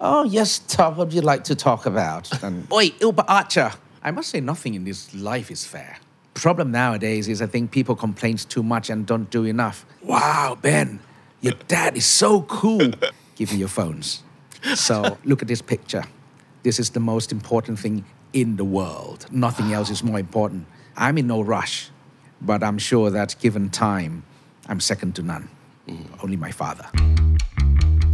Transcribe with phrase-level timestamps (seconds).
[0.00, 2.42] Oh, yes, Tom, what would you like to talk about?
[2.42, 3.72] And, Oi, Uber Archer.
[4.02, 5.98] I must say, nothing in this life is fair.
[6.32, 9.84] Problem nowadays is I think people complain too much and don't do enough.
[10.02, 11.00] Wow, Ben,
[11.42, 12.92] your dad is so cool.
[13.36, 14.22] Give me your phones.
[14.74, 16.04] So look at this picture.
[16.62, 19.26] This is the most important thing in the world.
[19.30, 20.66] Nothing else is more important.
[20.96, 21.90] I'm in no rush,
[22.40, 24.22] but I'm sure that given time,
[24.66, 25.50] I'm second to none.
[25.86, 26.22] Mm.
[26.22, 26.88] Only my father.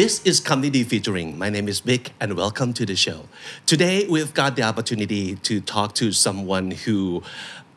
[0.00, 1.36] This is Kham Nee Dee featuring.
[1.36, 3.28] My name is Vic and welcome to the show.
[3.66, 7.22] Today we've got the opportunity to talk to someone who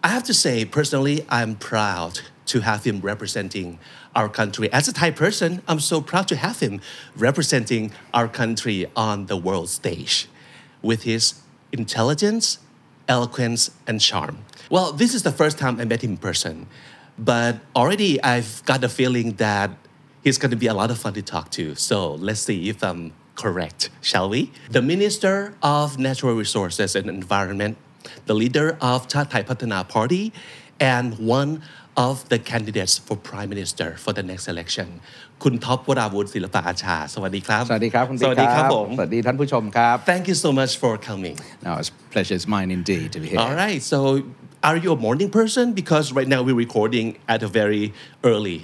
[0.02, 3.78] I have to say personally I'm proud to have him representing
[4.16, 4.72] our country.
[4.72, 6.80] As a Thai person, I'm so proud to have him
[7.18, 10.30] representing our country on the world stage
[10.82, 11.42] with his
[11.74, 12.60] intelligence,
[13.10, 14.46] eloquence, and charm.
[14.70, 16.68] Well, this is the first time I met him in person,
[17.20, 19.72] but already I've got a feeling that
[20.24, 21.76] He's going to be a lot of fun to talk to.
[21.76, 24.54] So let's see if I'm correct, shall we?
[24.72, 27.76] The Minister of Natural Resources and Environment,
[28.26, 30.32] the leader of Chart Thai Pattana Party,
[30.80, 31.62] and one
[31.98, 34.88] of the candidates for prime minister for the next election.
[35.44, 41.36] คุณท็อปวราวุฒิศิลปะอาชา สวัสดีครับ สวัสดีครับคุณสวัสดีครับผม สวัสดีท่านผู้ชมครับ Thank you so much for coming.
[41.66, 43.40] Now it's pleasure is mine indeed to be here.
[43.44, 44.00] All right so
[44.68, 45.66] are you a morning person?
[45.82, 47.86] Because right now we're recording at a very
[48.32, 48.60] early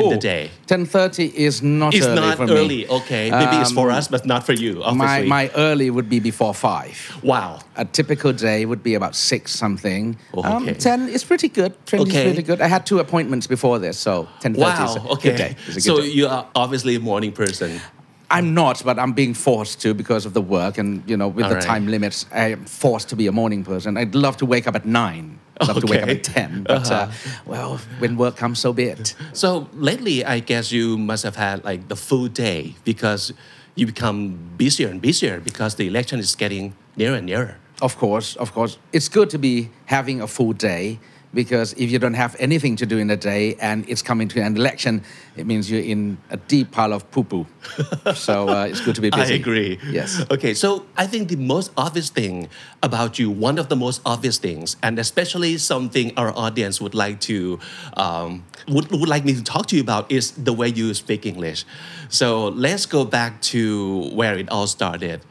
[0.00, 2.52] in the day 10:30 is not It's early not for me.
[2.60, 5.50] early okay maybe it's for Um, us but not for you My, obviously my my
[5.56, 6.96] early would be before five.
[7.22, 10.16] wow A typical day would be about six something.
[10.34, 10.74] Oh, Um, okay.
[10.74, 11.72] 10 is pretty good.
[11.86, 12.18] 10 Okay.
[12.20, 12.60] is really good.
[12.60, 15.52] I had two appointments before this, so 10:30 is a okay good day.
[15.66, 16.08] Good so day.
[16.18, 17.70] you are obviously a morning person
[18.38, 21.44] I'm not, but I'm being forced to because of the work and you know with
[21.48, 21.66] the All right.
[21.72, 22.24] time limits.
[22.32, 23.90] I am forced to be a morning person.
[23.98, 25.26] I'd love to wake up at nine.
[25.68, 27.10] Love to wake up at ten, but uh
[27.46, 29.14] well, when work comes, so be it.
[29.32, 33.32] So lately, I guess you must have had like the full day because
[33.74, 37.56] you become busier and busier because the election is getting nearer and nearer.
[37.80, 38.78] Of course, of course.
[38.92, 40.98] It's good to be having a full day
[41.34, 44.40] because if you don't have anything to do in the day and it's coming to
[44.40, 45.02] an election,
[45.36, 47.46] it means you're in a deep pile of poo poo.
[48.14, 49.34] so uh, it's good to be busy.
[49.34, 49.78] I agree.
[49.90, 50.22] Yes.
[50.30, 52.48] Okay, so I think the most obvious thing
[52.82, 57.20] about you, one of the most obvious things, and especially something our audience would like
[57.22, 57.58] to
[57.96, 61.24] um, would, would like me to talk to you about is the way you speak
[61.26, 61.64] English.
[62.08, 65.22] So let's go back to where it all started.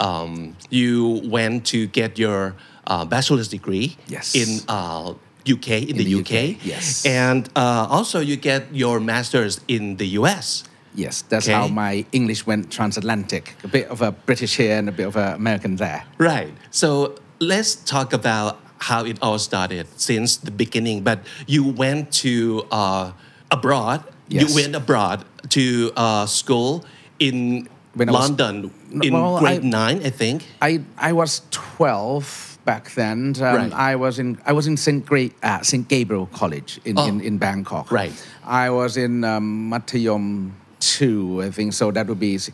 [0.00, 4.34] Um, you went to get your uh, bachelor's degree Yes.
[4.34, 5.14] in uh,
[5.48, 6.20] UK in, the, the UK,
[6.56, 7.04] UK, yes.
[7.06, 10.64] and uh, also you get your master's in the US.
[10.94, 11.52] Yes, that's Okay.
[11.58, 13.54] how my English went transatlantic.
[13.64, 16.04] A bit of a British here and a bit of an American there.
[16.18, 16.52] Right.
[16.70, 21.02] So let's talk about how it all started since the beginning.
[21.02, 23.12] But you went to uh,
[23.50, 24.04] abroad.
[24.28, 24.48] Yes.
[24.48, 26.84] You went abroad to uh, school
[27.18, 28.70] in When I was- London
[29.02, 30.44] in well, grade I- nine, I think.
[30.62, 33.34] I I was 12 back then.
[33.40, 33.72] Um, Right.
[33.72, 35.04] I was in I was in St.
[35.04, 35.86] Gra- uh, St.
[35.88, 37.06] Gabriel College in, Oh.
[37.06, 37.90] in, in Bangkok.
[37.90, 38.12] Right.
[38.44, 42.50] I was in um, Matayom 2, I think, so that would be eighth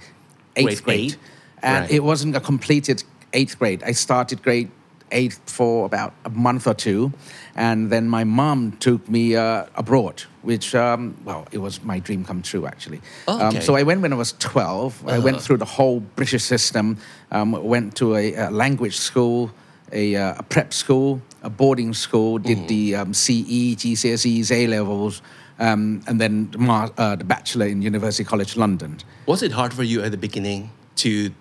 [0.56, 1.00] Grade grade.
[1.12, 1.16] eight?
[1.62, 1.91] And Right.
[1.91, 3.82] it wasn't a completed eighth grade.
[3.87, 4.71] I started grade
[5.12, 7.12] eight for about a month or two.
[7.56, 12.25] And then my mom took me uh, abroad, which, um, well, it was my dream
[12.25, 13.00] come true, actually.
[13.27, 13.44] Um, okay.
[13.44, 13.60] Uh-huh.
[13.60, 15.09] so I went when I was 12.
[15.09, 16.97] I went through the whole British system,
[17.32, 19.50] um, went to a, a language school,
[19.92, 22.66] a, uh, a prep school, a boarding school, did Mm-hmm.
[22.66, 25.22] the um, CE, GCSEs, A levels,
[25.58, 28.98] um, and then ma- uh, the bachelor in University College London.
[29.26, 31.32] Was it hard for you at the beginning to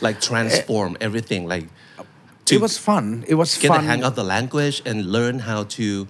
[0.00, 1.68] like transform everything, like
[2.46, 3.24] to it was fun.
[3.28, 3.82] It was get fun.
[3.82, 6.06] the hang of the language and learn how to?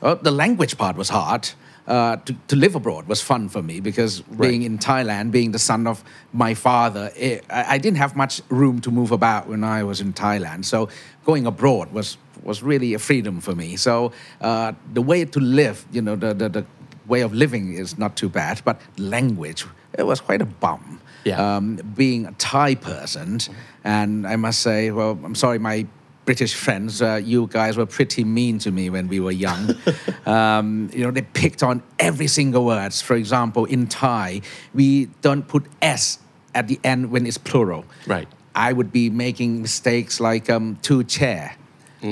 [0.00, 1.50] Uh, the language part was hard.
[1.84, 5.58] Uh, to, to live abroad was fun for me because being in Thailand, being the
[5.58, 9.64] son of my father, it, I, I didn't have much room to move about when
[9.64, 10.64] I was in Thailand.
[10.64, 10.88] So
[11.24, 13.76] going abroad was was really a freedom for me.
[13.76, 16.66] So uh, the way to live, you know, the, the, the
[17.06, 19.64] way of living is not too bad, but language,
[19.98, 21.00] it was quite a bum.
[21.24, 21.56] Yeah.
[21.56, 23.38] Um, being a Thai person,
[23.84, 25.86] and I must say, well, I'm sorry, my
[26.24, 29.74] British friends, uh, you guys were pretty mean to me when we were young.
[30.26, 33.02] um, you know, they picked on every single words.
[33.02, 34.42] For example, in Thai,
[34.72, 36.18] we don't put s
[36.54, 37.84] at the end when it's plural.
[38.06, 38.28] Right.
[38.54, 41.56] I would be making mistakes like um, two chair.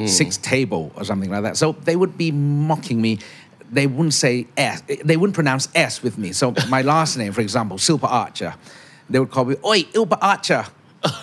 [0.06, 1.56] six table or something like that.
[1.56, 3.18] So they would be mocking me.
[3.72, 4.82] They wouldn't say S.
[5.04, 6.32] They wouldn't pronounce S with me.
[6.32, 8.54] So my last name, for example, Silpa-archa,
[9.08, 10.64] they would call me Oi Ilpa Archer,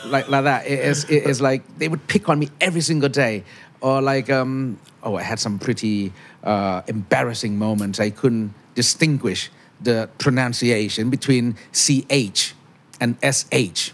[0.06, 0.66] like like that.
[0.66, 3.44] It is it is like they would pick on me every single day,
[3.82, 6.14] or like um oh I had some pretty
[6.44, 8.00] uh, embarrassing moments.
[8.00, 9.50] I couldn't distinguish
[9.82, 12.54] the pronunciation between ch
[13.00, 13.92] and sh.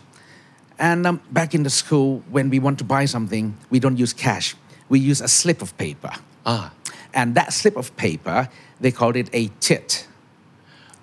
[0.79, 4.13] And um, back in the school, when we want to buy something, we don't use
[4.13, 4.55] cash.
[4.89, 6.11] We use a slip of paper.
[6.45, 6.73] Ah.
[7.13, 8.49] And that slip of paper,
[8.81, 10.07] they called it a chit.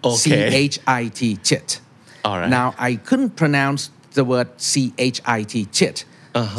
[0.02, 0.16] Okay.
[0.16, 1.80] C H I T chit.
[2.24, 2.50] All right.
[2.50, 3.90] Now, I couldn't pronounce
[4.20, 6.04] the word C H I T chit.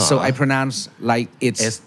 [0.07, 1.61] So I pronounce like it's.
[1.61, 1.81] S-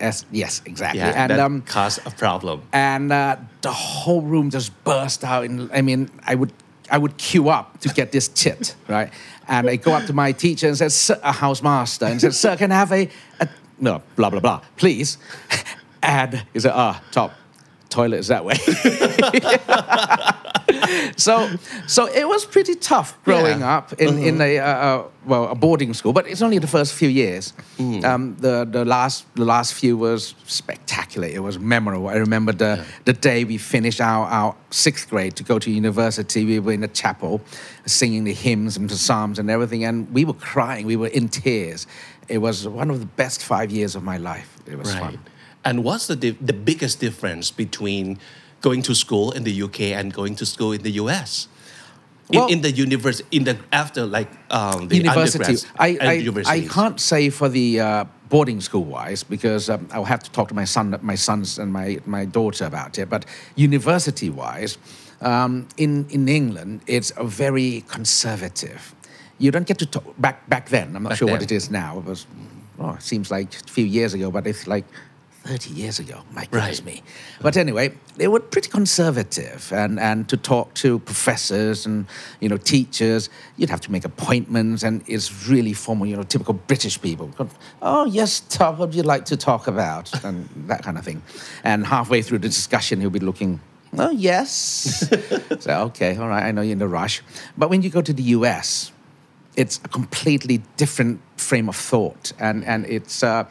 [0.00, 1.00] S- yes, exactly.
[1.00, 2.60] Yeah, and that um, caused a problem.
[2.72, 5.44] and uh, the whole room just burst out.
[5.44, 6.52] And I mean, I would
[6.90, 9.10] I would queue up to get this chit, right?
[9.48, 12.56] And I go up to my teacher and said, Sir, a housemaster, and said, "Sir,
[12.56, 13.08] can I have a,
[13.40, 13.48] a
[13.80, 15.18] no blah blah blah, please?"
[16.04, 17.30] And he said, "Ah, top
[17.92, 18.54] toilet is that way."
[21.16, 21.48] so,
[21.86, 23.76] so it was pretty tough growing Yeah.
[23.78, 26.94] up in, in a uh, uh, well a boarding school, but it's only the first
[26.94, 27.52] few years.
[28.04, 31.28] Um, the the last the last few was spectacular.
[31.28, 32.08] It was memorable.
[32.08, 36.44] I remember the the day we finished our, our sixth grade to go to university.
[36.44, 37.40] We were in a chapel,
[37.86, 40.86] singing the hymns and the psalms and everything, and we were crying.
[40.86, 41.86] We were in tears.
[42.28, 44.48] It was one of the best five years of my life.
[44.66, 45.02] It was Right.
[45.02, 45.18] fun.
[45.64, 48.18] And what's the dif- the biggest difference between
[48.60, 51.48] going to school in the UK and going to school in the US?
[52.30, 55.66] In, Well- in the university, in the after like um, the university.
[55.78, 60.22] I, I, I can't say for the uh, boarding school wise because um, I'll have
[60.22, 63.10] to talk to my son, my sons, and my, my daughter about it.
[63.10, 63.26] But
[63.56, 64.78] university wise,
[65.20, 68.94] um, in in England, it's a very conservative.
[69.38, 70.96] You don't get to talk back back then.
[70.96, 71.98] I'm not Back sure what it is now.
[71.98, 72.26] It was,
[72.78, 74.84] oh, it seems like a few years ago, but it's like.
[75.44, 76.84] 30 years ago, my goodness Right.
[76.84, 77.02] me.
[77.40, 82.06] But anyway, they were pretty conservative and, and to talk to professors and,
[82.40, 86.54] you know, teachers, you'd have to make appointments and it's really formal, you know, typical
[86.54, 87.30] British people.
[87.80, 90.10] Oh, yes, Tom, what would you like to talk about?
[90.24, 91.20] And that kind of thing.
[91.64, 93.60] And halfway through the discussion, he'll be looking,
[93.98, 95.08] oh, yes.
[95.58, 97.20] so, okay, all right, I know you're in a rush.
[97.58, 98.92] But when you go to the US,
[99.56, 103.44] it's a completely different frame of thought and, and it's uh,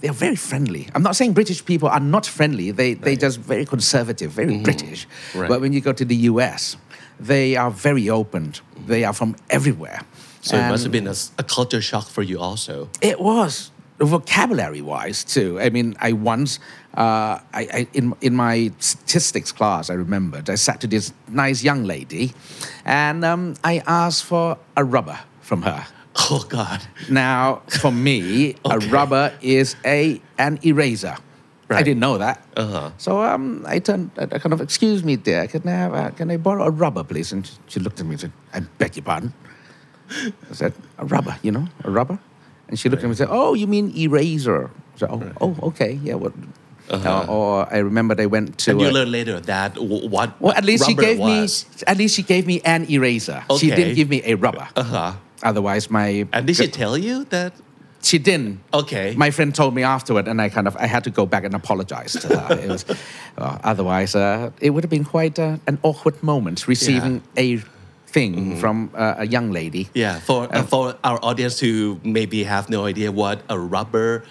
[0.00, 3.64] they're very friendly i'm not saying british people are not friendly they, they just very
[3.64, 5.40] conservative very british Mm-hmm.
[5.40, 5.48] Right.
[5.48, 6.76] but when you go to the us
[7.20, 8.54] they are very open
[8.86, 10.00] they are from everywhere
[10.40, 12.88] So it must have And been a, culture shock for you also.
[13.00, 15.58] it was vocabulary wise too.
[15.60, 16.60] I mean, I once,
[16.96, 21.64] uh, I, I in in my statistics class, I remembered I sat to this nice
[21.66, 22.32] young lady,
[22.84, 25.82] and um, I asked for a rubber from her.
[26.30, 26.82] Oh God.
[27.08, 28.88] Now, for me, a Okay.
[28.88, 31.14] rubber is a an eraser.
[31.70, 31.84] I Right.
[31.84, 32.40] didn't know that.
[32.56, 32.90] Uh-huh.
[32.96, 36.10] So um, I turned, I I kind of, excuse me, dear, can I have, a,
[36.16, 37.30] can I borrow a rubber, please?
[37.32, 39.32] And she looked at me and said, I beg your pardon.
[40.50, 42.18] I said, a rubber, you know, a rubber.
[42.68, 44.70] And she looked at me and said, oh, you mean eraser?
[44.94, 46.14] I said, oh, oh, okay, yeah.
[46.16, 46.32] What?
[46.88, 48.70] Uh, or I remember they went to.
[48.72, 48.80] Uh-huh.
[48.80, 51.66] And you uh, learned later that w- what well, at least she rubber gave was.
[51.68, 51.84] me.
[51.86, 53.44] At least she gave me an eraser.
[53.60, 53.76] She Okay.
[53.76, 54.66] didn't give me a rubber.
[54.74, 55.12] Uh-huh.
[55.42, 57.52] Otherwise, my And did she tell you that?
[58.02, 58.60] she didn't.
[58.72, 59.14] Okay.
[59.16, 61.54] My friend told me afterward, and I kind of I had to go back and
[61.54, 62.54] apologize to her.
[62.58, 62.84] it was,
[63.38, 67.56] uh, otherwise, uh, it would have been quite uh, an awkward moment receiving a
[68.06, 68.60] thing Mm-hmm.
[68.60, 69.88] from uh, a young lady.
[69.94, 74.22] Yeah, for uh, for our audience who maybe have no idea what a rubber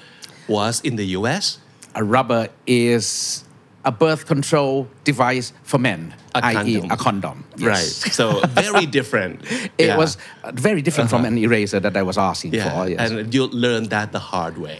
[0.47, 1.59] was in the U.S.
[1.93, 3.43] A rubber is
[3.87, 7.37] a birth control device for men, i.e., a condom.
[7.55, 7.67] Yes.
[7.67, 8.13] Right.
[8.13, 9.41] So very different.
[9.77, 9.97] It Yeah.
[9.97, 10.17] was
[10.53, 12.69] very different from an eraser that I was asking Yeah.
[12.69, 12.89] for.
[12.89, 12.99] Yes.
[13.11, 14.79] And you learned that the hard way.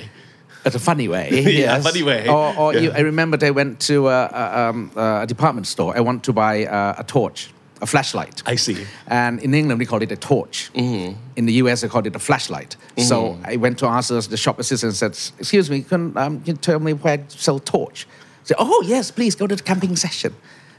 [0.65, 1.29] It's a funny way.
[1.31, 1.83] Yeah, yes.
[1.89, 2.27] funny way.
[2.27, 2.81] Or, or Yeah.
[2.81, 5.95] you, I remember they went to a, a, um, a department store.
[5.95, 7.39] I want to buy a, a torch,
[7.81, 8.43] a flashlight.
[8.45, 8.85] I see.
[9.07, 10.69] And in England, we called it a torch.
[10.73, 11.13] Mm-hmm.
[11.37, 12.75] In the US, they called it a flashlight.
[12.97, 16.55] So I went to ask the shop assistant and said, Excuse me, can, um, can
[16.55, 18.05] you tell me where to sell torch?
[18.47, 20.33] Said, Oh, yes, please go to the camping section.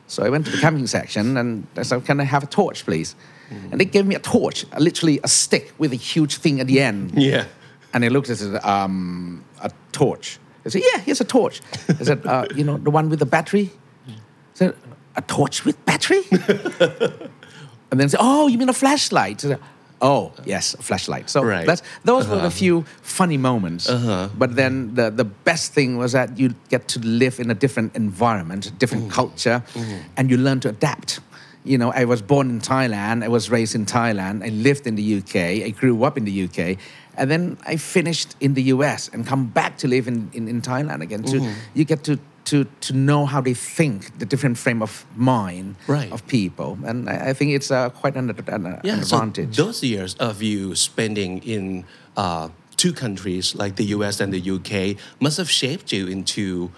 [0.06, 2.84] So I went to the camping section and I said, Can I have a torch,
[2.84, 3.14] please?
[3.50, 3.72] Mm-hmm.
[3.72, 6.80] And they gave me a torch, literally a stick with a huge thing at the
[6.80, 7.12] end.
[7.14, 7.44] Yeah.
[7.92, 10.38] And he looked at it, um, a torch.
[10.64, 11.60] I said, yeah, here's a torch.
[11.88, 13.70] I said, uh, you know, the one with the battery?
[14.06, 14.12] I
[14.54, 14.74] said,
[15.16, 16.22] a torch with battery?
[16.30, 19.44] and then said, oh, you mean a flashlight?
[19.44, 19.60] I said,
[20.00, 21.28] oh, yes, a flashlight.
[21.30, 21.66] So Right.
[21.66, 22.50] that's, those were the uh-huh.
[22.50, 23.88] few funny moments.
[23.88, 24.28] Uh-huh.
[24.36, 27.96] But then the, the best thing was that you get to live in a different
[27.96, 29.10] environment, a different mm.
[29.10, 30.00] culture, mm.
[30.16, 31.20] and you learn to adapt.
[31.64, 34.94] You know, I was born in Thailand, I was raised in Thailand, I lived in
[34.94, 36.78] the UK, I grew up in the UK,
[37.16, 40.62] and then I finished in the US and come back to live in, in, in
[40.62, 41.26] Thailand again.
[41.26, 41.52] So Mm-hmm.
[41.74, 42.18] you get to,
[42.50, 46.10] to, to know how they think, the different frame of mind Right.
[46.12, 46.78] of people.
[46.84, 49.56] And I, I think it's uh, quite an, an, an Yeah, so advantage.
[49.56, 51.84] those years of you spending in
[52.16, 56.70] uh, two countries like the US and the UK must have shaped you into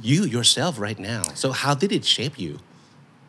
[0.00, 1.22] you yourself right now.
[1.34, 2.58] So how did it shape you,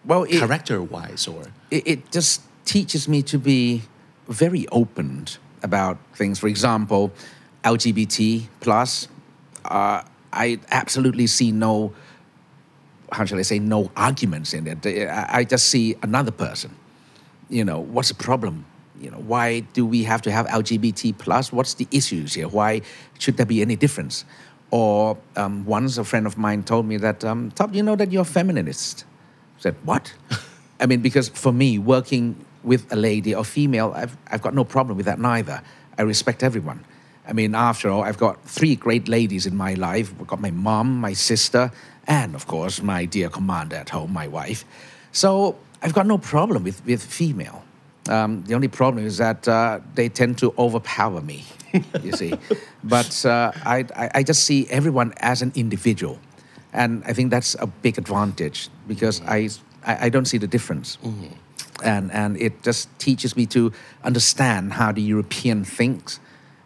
[0.05, 1.41] well, it, character wise, or
[1.71, 3.81] it, it just teaches me to be
[4.27, 5.25] very open
[5.63, 6.37] about things.
[6.39, 7.11] For example,
[7.63, 9.07] LGBT plus,
[9.65, 11.93] uh, I absolutely see no,
[13.11, 14.85] how shall I say, no arguments in it.
[15.09, 16.75] I, just see another person.
[17.49, 18.65] You know, what's the problem?
[18.99, 21.51] You know, why do we have to have LGBT plus?
[21.51, 22.47] What's the issues here?
[22.47, 22.81] Why
[23.17, 24.25] should there be any difference?
[24.71, 28.11] Or um, once a friend of mine told me that, um, Top, you know that
[28.11, 29.05] you're a feminist.
[29.57, 30.13] I said, what?
[30.79, 34.63] I mean, because for me, working with a lady or female, I've, I've got no
[34.63, 35.61] problem with that neither.
[35.97, 36.85] I respect everyone.
[37.29, 40.11] I mean, after all, I've got three great ladies in my life.
[40.19, 41.71] I've got my mom, my sister,
[42.07, 44.65] and of course, my dear commander at home, my wife.
[45.11, 47.63] So I've got no problem with, with female.
[48.09, 51.45] Um, the only problem is that uh, they tend to overpower me,
[52.01, 52.33] you see.
[52.83, 56.17] But uh, I, I, just see everyone as an individual.
[56.73, 59.49] And I think that's a big advantage because I,
[59.85, 60.97] I, I don't see the difference.
[61.83, 63.71] And, and it just teaches me to
[64.03, 66.19] understand how the European thinks,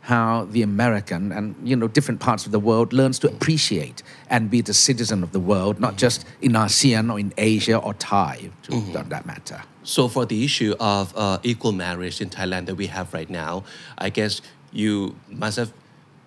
[0.03, 4.49] how the American and you know different parts of the world learns to appreciate and
[4.49, 8.49] be the citizen of the world, not just in ASEAN or in Asia or Thai,
[8.63, 9.61] to that matter.
[9.83, 13.63] So for the issue of uh, equal marriage in Thailand that we have right now,
[13.97, 14.41] I guess
[14.73, 15.71] you must have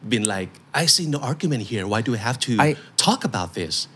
[0.08, 1.86] been like, I see no argument here.
[1.86, 3.88] Why do we have to I- talk about this?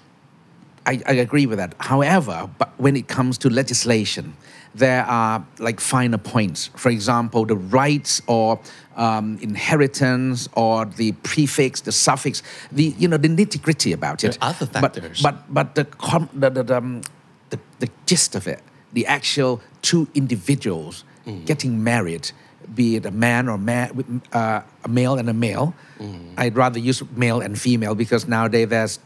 [0.87, 1.75] I, I agree with that.
[1.79, 4.35] However, but when it comes to legislation,
[4.75, 6.71] there are like finer points.
[6.77, 8.61] For example, the rights or
[8.97, 14.33] um, inheritance or the prefix, the suffix, the you know the nitty gritty about it.
[14.33, 15.23] There are other But- factors.
[15.23, 17.03] But but, the, com- the, the, the, um,
[17.51, 18.63] the the gist of it,
[18.93, 21.45] the actual two individuals Mm.
[21.45, 22.33] getting married,
[22.75, 25.75] be it a man or man, uh, a male and a male.
[25.99, 26.33] Mm.
[26.39, 28.99] I'd rather use male and female because nowadays there's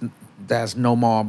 [0.46, 1.26] there's no more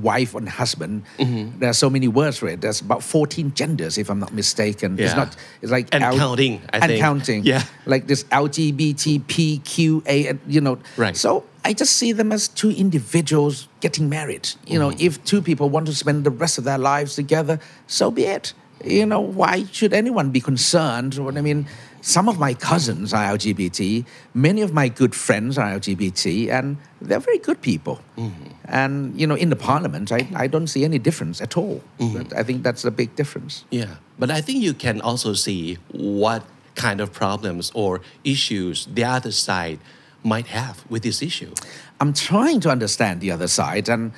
[0.00, 1.02] wife and husband.
[1.18, 1.58] Mm-hmm.
[1.58, 2.60] There's so many words for it.
[2.60, 4.98] There's about 14 genders, if I'm not mistaken.
[4.98, 5.36] It's not.
[5.62, 7.00] It's like And counting, I and think.
[7.00, 7.44] counting.
[7.44, 7.62] Yeah.
[7.86, 10.78] Like this LGBTPQA, and, you know.
[10.96, 11.16] Right.
[11.16, 14.48] So I just see them as two individuals getting married.
[14.66, 15.00] You know, Mm-hmm.
[15.06, 18.52] if two people want to spend the rest of their lives together, so be it.
[18.84, 21.14] You know, why should anyone be concerned?
[21.14, 21.66] What I mean,
[22.04, 24.04] some of my cousins are LGBT.
[24.34, 27.98] Many of my good friends are LGBT, and they're very good people.
[28.18, 28.50] Mm-hmm.
[28.66, 31.82] And you know, in the parliament, I, I don't see any difference at all.
[31.98, 32.16] Mm-hmm.
[32.18, 33.64] But I think that's a big difference.
[33.70, 36.44] Yeah, but I think you can also see what
[36.74, 39.78] kind of problems or issues the other side
[40.22, 41.54] might have with this issue.
[42.00, 44.12] I'm trying to understand the other side, and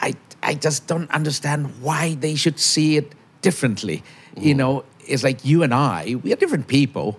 [0.00, 4.02] I, I just don't understand why they should see it differently.
[4.36, 7.18] You know, it's like you and I, we are different people.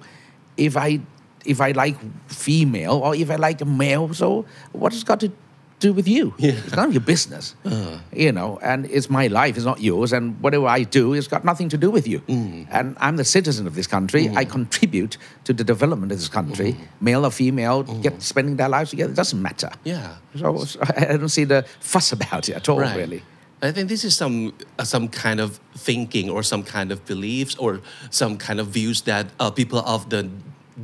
[0.58, 1.00] If I,
[1.46, 1.96] if I like
[2.28, 5.32] female or if I like a male, so what has got to
[5.80, 6.34] do with you?
[6.40, 7.54] It's none of your business.
[7.66, 7.98] Uh-huh.
[8.14, 11.44] You know, and it's my life, it's not yours, and whatever I do, it's got
[11.44, 12.22] nothing to do with you.
[12.22, 12.68] Mm.
[12.72, 14.28] And I'm the citizen of this country.
[14.28, 14.38] Mm.
[14.38, 16.74] I contribute to the development of this country.
[16.74, 16.80] Mm.
[17.02, 19.70] Male or female, get spending their lives together, it doesn't matter.
[19.84, 20.16] Yeah.
[20.38, 23.22] So, so I don't see the fuss about it at all, really.
[23.62, 27.56] I think this is some uh, some kind of thinking or some kind of beliefs
[27.56, 30.30] or some kind of views that uh, people of the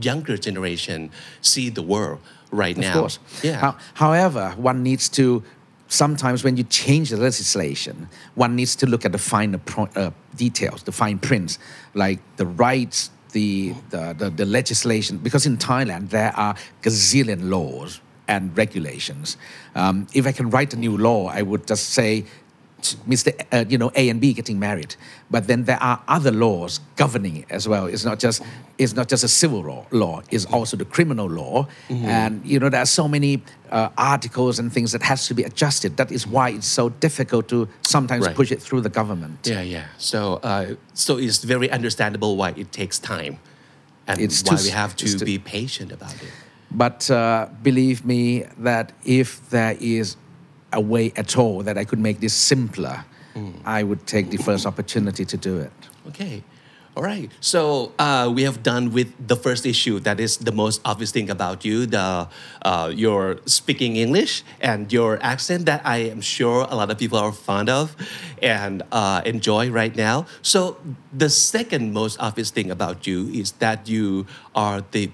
[0.02, 1.12] younger generation
[1.42, 2.20] see the world
[2.52, 2.94] right Of now.
[2.94, 3.20] course.
[3.44, 3.60] Yeah.
[3.60, 5.44] How- however, one needs to
[5.88, 10.12] sometimes when you change the legislation, one needs to look at the finer pro- uh,
[10.36, 11.60] details, the fine prints,
[11.94, 15.18] like the rights, the, the, the, the legislation.
[15.18, 18.00] Because in Thailand, there are gazillion laws
[18.30, 19.36] and regulations.
[19.76, 22.24] Um, if I can write a new law, I would just say,
[23.08, 23.28] Mr.
[23.52, 24.96] Uh, you know, A and B getting married,
[25.30, 27.86] but then there are other laws governing it as well.
[27.88, 28.42] It's not just
[28.78, 29.86] it's not just a civil law.
[29.92, 34.60] Law is also the criminal law, and you know there are so many uh, articles
[34.60, 35.98] and things that has to be adjusted.
[35.98, 38.36] That is why it's so difficult to sometimes Right.
[38.36, 39.40] push it through the government.
[39.46, 39.86] Yeah, yeah.
[39.98, 43.38] So, uh, so it's very understandable why it takes time,
[44.08, 46.32] and It's why too we have to too- be patient about it.
[46.74, 50.16] But uh, believe me that if there is
[50.74, 53.06] a way at all that I could make this simpler,
[53.66, 55.72] I would take the first opportunity to do it.
[56.10, 56.44] Okay.
[56.96, 57.32] All right.
[57.40, 60.00] So uh, we have done with the first issue.
[60.00, 62.28] That is the most obvious thing about you, the
[62.64, 67.18] uh, your speaking English and your accent that I am sure a lot of people
[67.18, 67.96] are fond of
[68.44, 70.26] and uh, enjoy right now.
[70.42, 70.78] So
[71.14, 75.12] the second most obvious thing about you is that you are the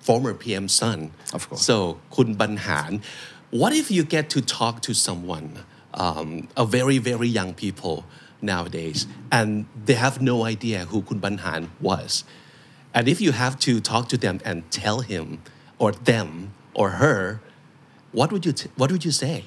[0.00, 1.12] former PM son.
[1.32, 1.62] Of course.
[1.62, 3.02] So Kun Banharn,
[3.50, 5.64] what if you get to talk to someone,
[5.94, 8.04] um, a very very young people?
[8.42, 12.24] nowadays, and they have no idea who Kun Banharn was.
[12.94, 15.42] And if you have to talk to them and tell him
[15.78, 17.40] or them or her,
[18.12, 19.44] what would you t- what would you say?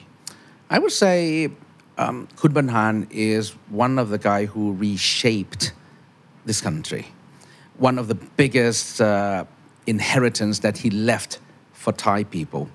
[0.69, 1.51] I would say
[1.97, 5.73] um, Kun Banharn is one of the guy who reshaped
[6.45, 7.07] this country.
[7.77, 9.45] One of the biggest uh,
[9.87, 11.39] inheritance that he left
[11.73, 12.69] for Thai people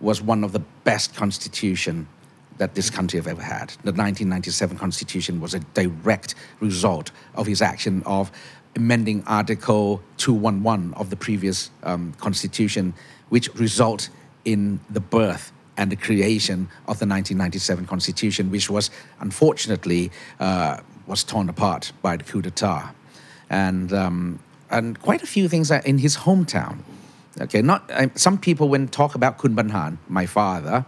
[0.00, 2.06] was one of the best constitution
[2.58, 3.68] that this country have ever had.
[3.84, 8.30] The 1997 Constitution was a direct result of his action of
[8.74, 12.94] amending Article 211 of the previous um, Constitution,
[13.28, 14.08] which result
[14.44, 20.10] in the birth and the creation of the 1997 Constitution, which was unfortunately
[20.40, 22.90] uh, was torn apart by the coup d'état,
[23.50, 24.38] and um,
[24.70, 26.78] and quite a few things in his hometown.
[27.40, 30.86] Okay, not uh, some people when talk about Kun Banharn, my father,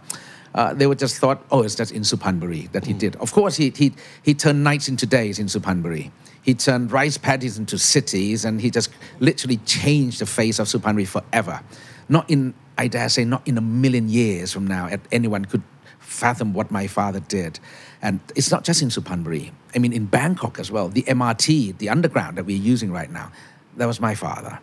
[0.55, 3.15] uh, they would just thought, oh, it's just in Suphanburi that he did.
[3.17, 6.11] Of course, he, he, he turned nights into days in Suphanburi.
[6.41, 8.89] He turned rice paddies into cities, and he just
[9.19, 11.61] literally changed the face of Suphanburi forever.
[12.07, 15.61] Not in, I dare say, not in a million years from now, anyone could
[15.99, 17.59] fathom what my father did.
[18.01, 19.51] And it's not just in Suphanburi.
[19.75, 23.31] I mean, in Bangkok as well, the MRT, the underground that we're using right now,
[23.77, 24.59] that was my father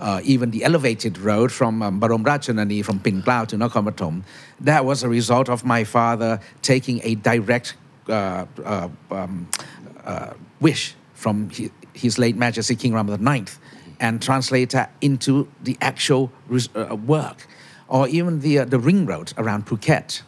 [0.00, 4.22] uh, even the elevated road from um, Barom Ratchanani from Pinklao to Nakhon
[4.60, 7.76] that was a result of my father taking a direct
[8.08, 9.48] uh, uh, um,
[10.04, 13.58] uh, wish from his, his, late Majesty King Rama IX
[14.00, 16.32] and translate that into the actual
[16.74, 17.46] uh, work.
[17.88, 20.22] Or even the, uh, the ring road around Phuket.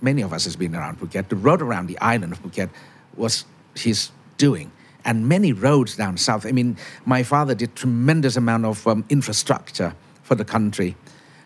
[0.00, 1.28] Many of us has been around Phuket.
[1.28, 2.70] The road around the island of Phuket
[3.16, 3.44] was
[3.74, 4.70] his doing
[5.08, 6.44] and many roads down south.
[6.44, 10.96] I mean, my father did tremendous amount of um, infrastructure for the country.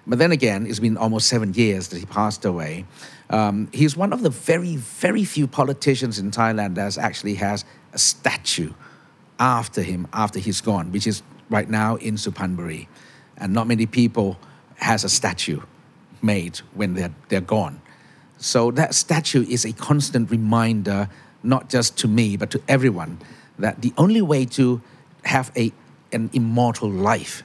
[0.04, 2.84] But then again, it's been almost seven years that he passed away.
[3.30, 7.98] Um, he's one of the very, very few politicians in Thailand that actually has a
[7.98, 8.72] statue
[9.38, 12.88] after him, after he's gone, which is right now in Suphanburi.
[13.36, 14.38] And not many people
[14.78, 15.60] has a statue
[16.20, 17.80] made when they're, they're gone.
[18.38, 21.08] So that statue is a constant reminder,
[21.44, 23.18] not just to me, but to everyone,
[23.58, 24.80] that the only way to
[25.24, 25.72] have a,
[26.12, 27.42] an immortal life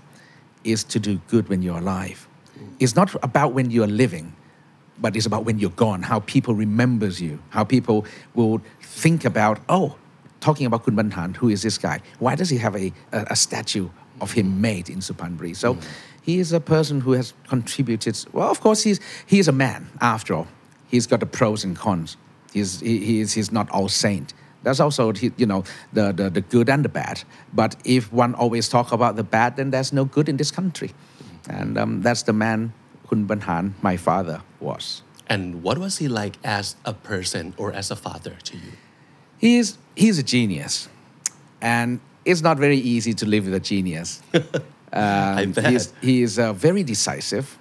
[0.63, 2.28] is to do good when you're alive.
[2.80, 4.36] It's not about when you're living,
[5.00, 9.60] but it's about when you're gone, how people remembers you, how people will think about,
[9.70, 9.96] oh,
[10.39, 12.02] talking about Kun Banharn, who is this guy?
[12.20, 13.89] Why does he have a, a, a statue
[14.22, 15.56] of him made in Suphanburi?
[15.56, 15.84] So mm.
[16.24, 18.17] he is a person who has contributed.
[18.34, 20.48] Well, of course, he's, he's a man, after all.
[20.88, 22.17] He's got the pros and cons.
[22.54, 24.34] He's, he, he's, he's not all saint.
[24.67, 27.23] That's also you know the, the, the good and the bad.
[27.53, 30.91] But if one always talk about the bad, then there's no good in this country.
[31.49, 32.73] And um, that's the man
[33.08, 35.03] Kun Banharn, my father, was.
[35.27, 38.73] And what was he like as a person or as a father to you?
[39.38, 40.89] He's he's a genius,
[41.62, 44.21] and it's not very easy to live with a genius.
[44.34, 44.43] um,
[44.91, 45.71] I bet.
[45.71, 47.58] He's, he is uh, very decisive.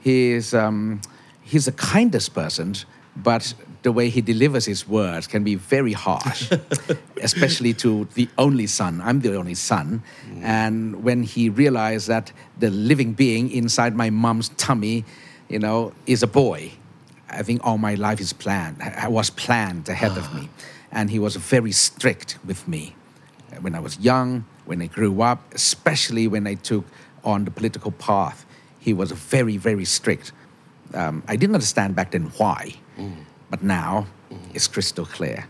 [0.00, 1.00] He is um,
[1.40, 2.74] he's the kindest person,
[3.16, 3.54] but
[3.84, 6.50] the way he delivers his words can be very harsh,
[7.22, 9.00] especially to the only son.
[9.02, 10.02] I'm the only son.
[10.26, 10.42] Mm.
[10.42, 15.04] And when he realized that the living being inside my mom's tummy,
[15.50, 16.72] you know, is a boy,
[17.28, 20.48] I think all my life is planned, was planned ahead of me.
[20.90, 22.96] And he was very strict with me.
[23.60, 26.86] When I was young, when I grew up, especially when I took
[27.22, 28.46] on the political path,
[28.80, 30.32] he was very, very strict.
[30.94, 32.76] Um, I didn't understand back then why.
[32.96, 33.16] Mm
[33.54, 34.04] but now
[34.52, 35.46] it's crystal clear.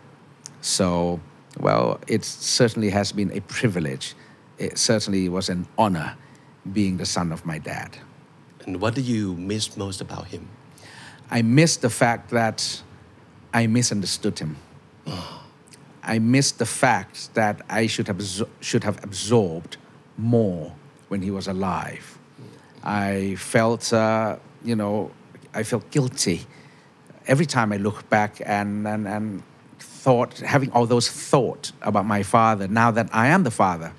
[0.60, 1.20] So,
[1.58, 4.14] well, it certainly has been a privilege.
[4.58, 6.14] It certainly was an honor
[6.70, 7.96] being the son of my dad.
[8.66, 10.50] And what do you miss most about him?
[11.30, 12.82] I miss the fact that
[13.54, 14.58] I misunderstood him.
[16.02, 18.20] I miss the fact that I should have,
[18.60, 19.78] should have absorbed
[20.18, 20.74] more
[21.08, 22.18] when he was alive.
[22.82, 25.10] I felt, uh, you know,
[25.54, 26.46] I felt guilty
[27.26, 29.42] every time I look back and, and, and
[29.78, 33.92] thought, having all those thoughts about my father, now that I am the father,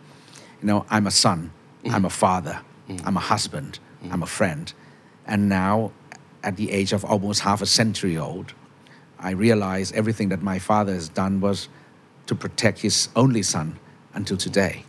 [0.62, 1.52] you know, I'm a son,
[1.84, 1.92] mm.
[1.92, 3.02] I'm a father, mm.
[3.06, 4.12] I'm a husband, mm.
[4.12, 4.72] I'm a friend.
[5.26, 5.92] And now,
[6.44, 8.54] at the age of almost half a century old,
[9.20, 11.70] I realize everything that my father has done was
[12.28, 13.80] to protect his only son
[14.14, 14.84] until today.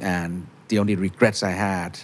[0.00, 1.98] And the only regrets I had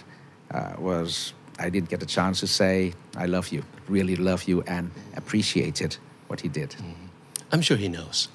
[0.51, 4.61] uh, was I didn't get a chance to say, I love you, really love you,
[4.67, 5.97] and appreciated
[6.27, 6.71] what he did.
[6.71, 7.07] Mm-hmm.
[7.51, 8.27] I'm sure he knows.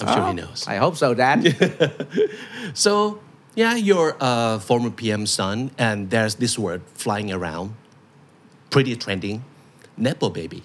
[0.00, 0.66] I'm sure he oh, knows.
[0.68, 1.42] I hope so, Dad.
[2.74, 3.20] So,
[3.54, 7.74] yeah, you're a former PM son, and there's this word flying around,
[8.70, 9.42] pretty trending,
[9.96, 10.62] nepo baby.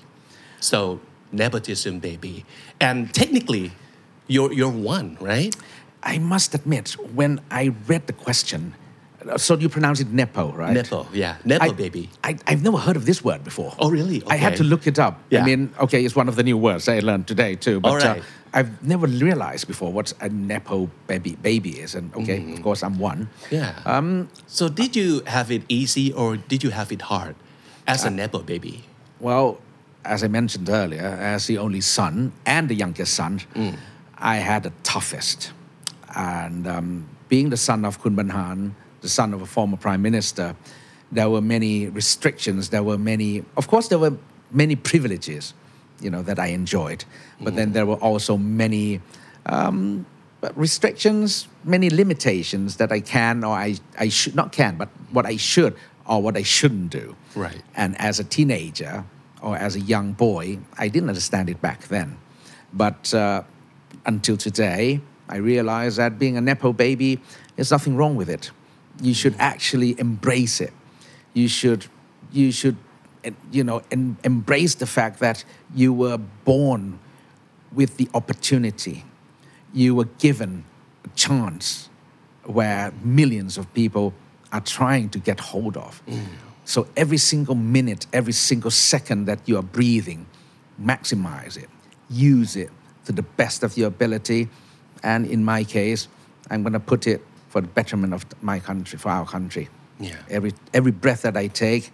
[0.59, 0.99] So,
[1.31, 2.45] nepotism baby,
[2.79, 3.71] and technically,
[4.27, 5.55] you're you're one, right?
[6.03, 8.75] I must admit, when I read the question,
[9.37, 10.73] so you pronounce it Nepo, right?
[10.73, 12.09] Nepo, yeah, nepo I, baby.
[12.23, 13.73] I, I've never heard of this word before.
[13.79, 14.21] Oh, really?
[14.27, 15.19] I had to look it up.
[15.29, 15.41] Yeah.
[15.41, 17.79] I mean, okay, it's one of the new words I learned today too.
[17.79, 18.19] But All right.
[18.19, 18.23] uh,
[18.55, 21.95] I've never realized before what a Nepo baby baby is.
[21.95, 22.53] And okay, Mm-hmm.
[22.53, 23.29] of course, I'm one.
[23.51, 23.73] Yeah.
[23.85, 27.35] Um, so, did you have it easy or did you have it hard
[27.87, 28.83] as a nepo baby?
[29.19, 29.59] Well,
[30.05, 31.01] as I mentioned earlier,
[31.35, 33.77] as the only son and the youngest son, Mm.
[34.17, 35.51] I had the toughest.
[36.15, 38.71] And um, being the son of Kun Banharn,
[39.03, 40.55] the son of a former prime minister,
[41.11, 42.69] there were many restrictions.
[42.69, 44.17] There were many, of course, there were
[44.49, 45.53] many privileges,
[46.01, 47.05] you know, that I enjoyed.
[47.39, 49.01] But then there were also many
[49.45, 50.05] um,
[50.55, 55.35] restrictions, many limitations that I can or I, I should not can, but what I
[55.37, 55.75] should
[56.07, 57.15] or what I shouldn't do.
[57.35, 57.61] Right.
[57.75, 59.03] And as a teenager
[59.41, 62.17] or as a young boy, I didn't understand it back then.
[62.73, 63.43] But uh,
[64.05, 67.19] until today, I realize that being a Nepo baby,
[67.55, 68.51] there's nothing wrong with it.
[69.01, 70.73] You should actually embrace it.
[71.33, 71.87] You should,
[72.31, 72.77] you should,
[73.51, 76.99] you know, em- embrace the fact that you were born
[77.71, 79.05] with the opportunity.
[79.73, 80.65] You were given
[81.03, 81.89] a chance
[82.43, 84.13] where millions of people
[84.51, 86.03] are trying to get hold of.
[86.05, 86.25] Mm.
[86.65, 90.25] So every single minute, every single second that you are breathing,
[90.81, 91.69] maximize it,
[92.09, 92.69] use it
[93.05, 94.49] to the best of your ability.
[95.01, 96.07] And in my case,
[96.49, 97.21] I'm going to put it
[97.53, 99.69] for the betterment of my country, for our country.
[99.99, 100.15] Yeah.
[100.37, 101.91] Every, every breath that I take,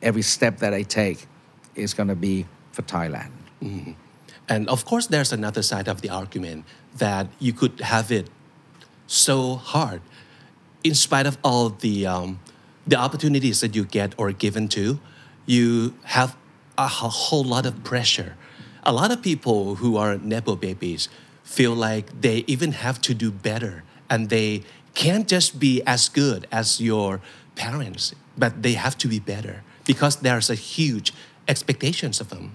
[0.00, 1.26] every step that I take
[1.74, 3.32] is going to be for Thailand.
[4.48, 6.64] And of course, there's another side of the argument
[7.04, 8.30] that you could have it
[9.08, 10.00] so hard,
[10.84, 12.38] in spite of all the um,
[12.86, 15.00] the opportunities that you get or given to,
[15.44, 16.36] you have
[16.78, 18.36] a whole lot of pressure.
[18.84, 21.08] A lot of people who are nepo babies
[21.42, 24.62] feel like they even have to do better, and they
[24.94, 27.20] can't just be as good as your
[27.56, 31.12] parents, but they have to be better because there's a huge
[31.48, 32.52] expectations of them.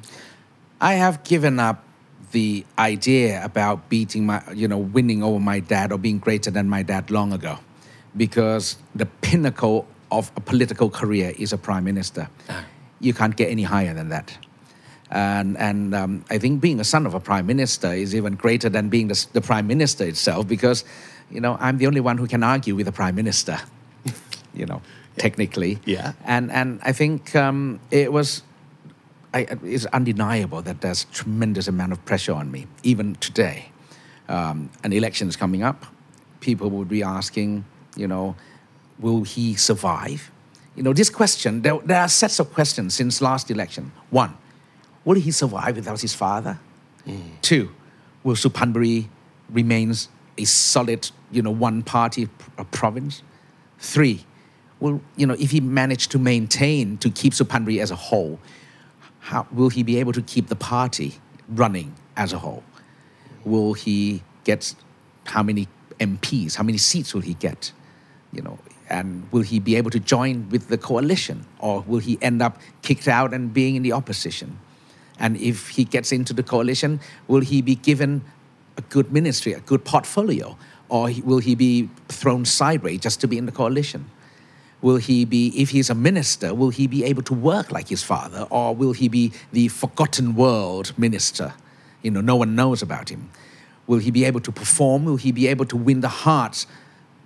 [0.79, 1.83] I have given up
[2.31, 6.67] the idea about beating my, you know, winning over my dad or being greater than
[6.67, 7.59] my dad long ago,
[8.17, 12.29] because the pinnacle of a political career is a prime minister.
[12.99, 14.37] You can't get any higher than that.
[15.11, 18.69] And, and um, I think being a son of a prime minister is even greater
[18.69, 20.83] than being the, the prime minister itself, because,
[21.31, 23.59] you know, I'm the only one who can argue with the prime minister,
[24.53, 24.81] you know,
[25.17, 25.79] technically.
[25.85, 26.13] Yeah.
[26.23, 28.43] And, and I think um, it was
[29.35, 33.65] I, it's undeniable that there's a tremendous amount of pressure on me, even today.
[34.29, 35.85] Um, an election is coming up.
[36.39, 37.65] People would be asking,
[37.97, 38.37] you know,
[38.97, 40.31] will he survive?
[40.77, 43.91] You know, this question, there, there are sets of questions since last election.
[44.09, 44.37] One,
[45.03, 46.57] will he survive without his father?
[47.41, 47.71] Two,
[48.23, 49.09] will Suphanburi
[49.49, 50.07] remains
[50.37, 53.23] a solid, you know, one-party pr- province?
[53.79, 54.25] Three,
[54.79, 58.39] will you know if he managed to maintain to keep Suphanburi as a whole,
[59.19, 61.15] how will he be able to keep the party
[61.49, 62.63] running as a whole?
[63.43, 64.75] Will he get
[65.25, 65.67] how many
[65.99, 66.55] MPs?
[66.55, 67.71] How many seats will he get?
[68.31, 72.17] You know, and will he be able to join with the coalition, or will he
[72.21, 74.59] end up kicked out and being in the opposition?
[75.17, 78.23] And if he gets into the coalition, will he be given
[78.77, 80.57] a good ministry, a good portfolio,
[80.89, 84.09] or will he be thrown sideways just to be in the coalition?
[84.81, 88.03] Will he be, if he's a minister, will he be able to work like his
[88.03, 91.53] father, or will he be the forgotten world minister?
[92.03, 93.29] You know, no one knows about him.
[93.87, 95.05] Will he be able to perform?
[95.05, 96.67] Will he be able to win the hearts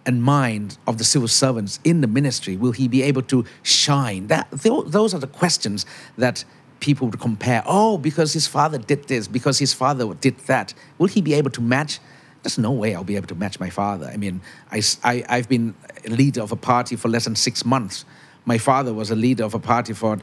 [0.05, 2.55] and mind of the civil servants in the ministry?
[2.55, 4.27] Will he be able to shine?
[4.27, 5.85] That, those are the questions
[6.17, 6.45] that
[6.80, 7.63] people would compare.
[7.65, 10.74] Oh, because his father did this, because his father did that.
[10.98, 12.00] Will he be able to match?
[12.44, 14.08] There's no way I'll be able to match my father.
[14.08, 17.65] I mean, I, I, have been a leader of a party for less than six
[17.65, 18.06] months.
[18.46, 20.18] My father was a leader of a party for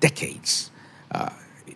[0.00, 0.70] decades.
[1.10, 1.28] Uh,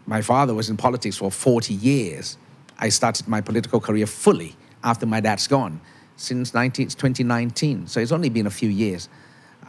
[0.06, 2.38] my father was in politics for 40 years.
[2.78, 5.80] I started my political career fully after my dad's gone
[6.16, 7.86] since 19, 2019.
[7.86, 9.08] So it's only been a few years.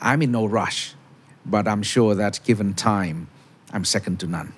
[0.02, 0.96] I'm in no rush,
[1.46, 3.28] but I'm sure that given time,
[3.74, 4.54] I'm second to none.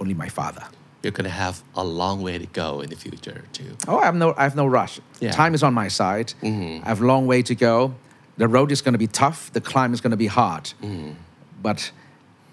[0.00, 0.64] Only my father.
[1.02, 3.76] You're gonna have a long way to go in the future too.
[3.86, 5.00] Oh, I have no, I have no rush.
[5.20, 5.32] Yeah.
[5.32, 6.32] Time is on my side.
[6.42, 6.84] Mm-hmm.
[6.84, 7.94] I have a long way to go.
[8.36, 10.64] The road is going to be tough, the climb is going to be hard.
[10.82, 11.12] Mm-hmm.
[11.62, 11.90] But,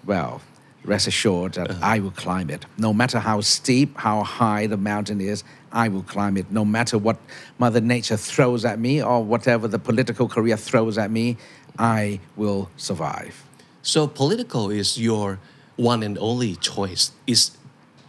[0.04, 0.40] well,
[0.82, 1.80] rest assured that uh-huh.
[1.82, 2.64] I will climb it.
[2.78, 6.50] No matter how steep, how high the mountain is, I will climb it.
[6.50, 7.18] No matter what
[7.58, 11.36] Mother Nature throws at me or whatever the political career throws at me,
[11.78, 13.44] I will survive.
[13.82, 15.38] So political is your
[15.76, 17.12] one and only choice.
[17.26, 17.52] Is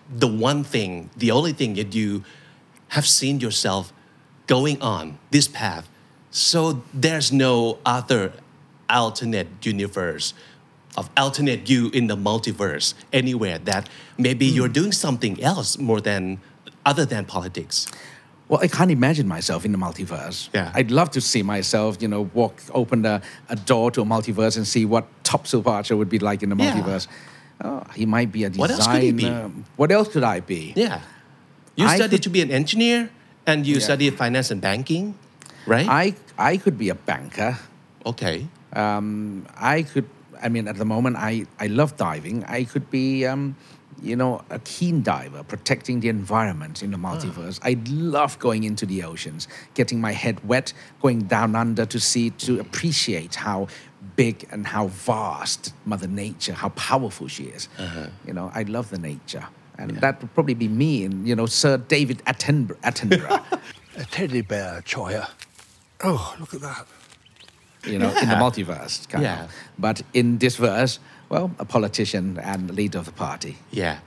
[0.09, 2.23] the one thing, the only thing that you
[2.89, 3.91] have seen yourself
[4.47, 5.89] going on this path.
[6.31, 8.33] So there's no other
[8.89, 10.33] alternate universe
[10.95, 16.39] of alternate you in the multiverse anywhere that maybe you're doing something else more than
[16.85, 17.87] other than politics.
[18.47, 20.49] Well, I can't imagine myself in the multiverse.
[20.53, 20.71] Yeah.
[20.75, 24.55] I'd love to see myself, you know, walk, open a, a door to a multiverse
[24.55, 26.71] and see what top Silpa-archa would be like in the Yeah.
[26.73, 27.07] multiverse.
[27.63, 28.61] Oh, he might be a designer.
[28.61, 29.29] What else could he be?
[29.77, 30.73] What else could I be?
[30.75, 31.01] Yeah.
[31.75, 33.09] You I studied could- to be an engineer
[33.47, 33.81] and you Yeah.
[33.81, 35.15] studied finance and banking,
[35.65, 35.87] right?
[35.87, 37.57] I, I could be a banker.
[38.05, 38.47] okay.
[38.73, 40.05] Um, I could,
[40.43, 42.43] I mean, at the moment, I, I love diving.
[42.43, 43.55] I could be, um,
[44.01, 47.57] you know, a keen diver, protecting the environment in the multiverse.
[47.63, 52.31] I love going into the oceans, getting my head wet, going down under to see,
[52.31, 53.67] to appreciate how
[54.15, 57.67] big and how vast Mother Nature, how powerful she is.
[58.25, 59.45] You know, I love the nature.
[59.77, 62.79] And that would probably be me and, you know, Sir David Attenborough.
[62.81, 63.59] Attenborough
[63.97, 65.29] A teddy bear, Choya.
[66.03, 66.85] Oh, look at that.
[67.85, 69.07] you know, in the multiverse.
[69.07, 69.43] Kind Yeah.
[69.45, 69.51] Of.
[69.79, 70.99] But in this verse,
[71.29, 73.57] well, a politician and leader of the party.
[73.71, 73.99] Yeah.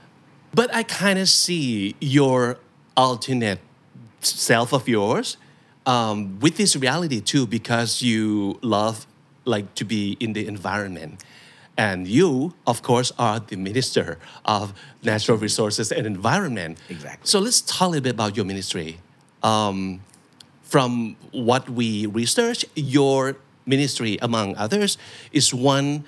[0.53, 2.57] But I kind of see your
[2.95, 3.59] alternate
[4.21, 5.37] self of yours
[5.85, 9.07] um, with this reality too, because you love
[9.49, 11.23] like to be in the environment.
[11.77, 16.77] And you, of course, are the minister of natural resources and environment.
[16.89, 17.23] Exactly.
[17.23, 18.99] So let's talk a little bit about your ministry.
[19.43, 20.01] Um,
[20.61, 24.97] from what we research, your ministry, among others,
[25.31, 26.03] is one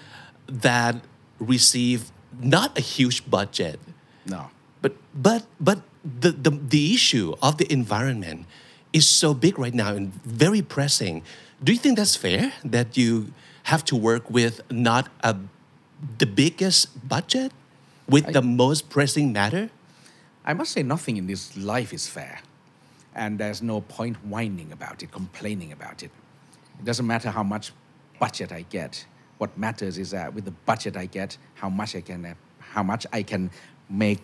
[0.47, 0.95] that
[1.39, 3.79] receive not a huge budget,
[4.27, 4.51] No.
[4.81, 8.45] but but but the, the the issue of the environment
[8.93, 11.23] is so big right now and very pressing.
[11.63, 15.35] Do you think that's fair that you have to work with not a
[16.17, 17.51] the biggest budget
[18.09, 19.69] with the most pressing matter?
[20.43, 22.39] I must say, nothing in this life is fair.
[23.13, 26.09] And there's no point whining about it, complaining about it.
[26.79, 27.71] It doesn't matter how much
[28.19, 29.05] budget I get.
[29.37, 32.81] What matters is that with the budget I get, how much I can, uh, how
[32.81, 33.51] much I can
[33.89, 34.19] make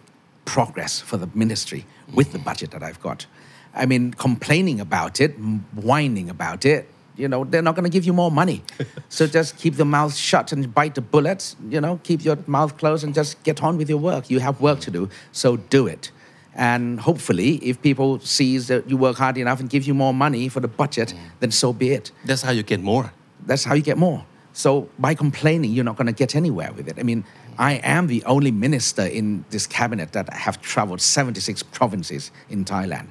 [0.45, 3.27] progress for the ministry with the budget that I've got.
[3.75, 5.31] I mean, complaining about it,
[5.75, 8.63] whining about it, you know, they're not going to give you more money.
[9.09, 11.55] so just keep the mouth shut and bite the bullets.
[11.69, 14.29] You know, keep your mouth closed and just get on with your work.
[14.29, 16.11] You have work to do, so do it.
[16.53, 20.49] And hopefully, if people sees that you work hard enough and give you more money
[20.49, 21.19] for the budget, mm.
[21.39, 22.11] then so be it.
[22.25, 23.13] That's how you get more.
[23.45, 24.25] That's how you get more.
[24.53, 26.97] So by complaining, you're not going to get anywhere with it.
[26.97, 27.25] I mean,
[27.59, 33.09] I am the only minister in this cabinet that have traveled 76 provinces in Thailand.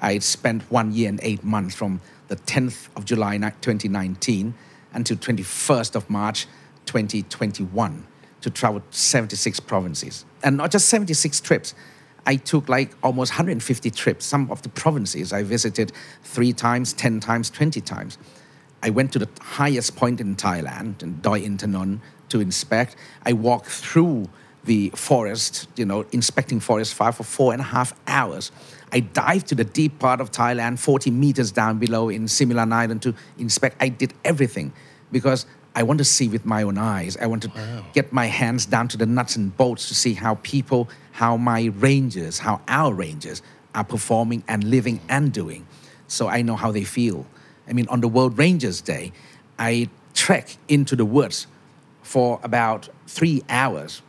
[0.00, 4.54] I spent one year and eight months from the 10th of July 2019
[4.92, 6.46] until 21st of March
[6.86, 8.06] 2021
[8.40, 10.24] to travel 76 provinces.
[10.42, 11.74] And not just 76 trips.
[12.26, 14.24] I took like almost 150 trips.
[14.24, 18.18] Some of the provinces I visited three times, 10 times, 20 times.
[18.82, 22.96] I went to the highest point in Thailand, in Doi Inthanon, to inspect.
[23.24, 24.28] I walked through
[24.64, 28.50] the forest, you know, inspecting forest fire for four and a half hours.
[28.92, 33.02] I dived to the deep part of Thailand, 40 meters down below in Similan Island
[33.02, 33.76] to inspect.
[33.80, 34.72] I did everything
[35.10, 37.16] because I want to see with my own eyes.
[37.18, 37.50] I want to
[37.92, 41.66] get my hands down to the nuts and bolts to see how people, how my
[41.66, 43.42] rangers, how our rangers
[43.74, 45.66] are performing and living and doing.
[46.08, 47.26] So I know how they feel.
[47.68, 49.12] I mean, on the World Rangers Day,
[49.58, 51.46] I trek into the woods
[52.02, 54.00] for about three hours,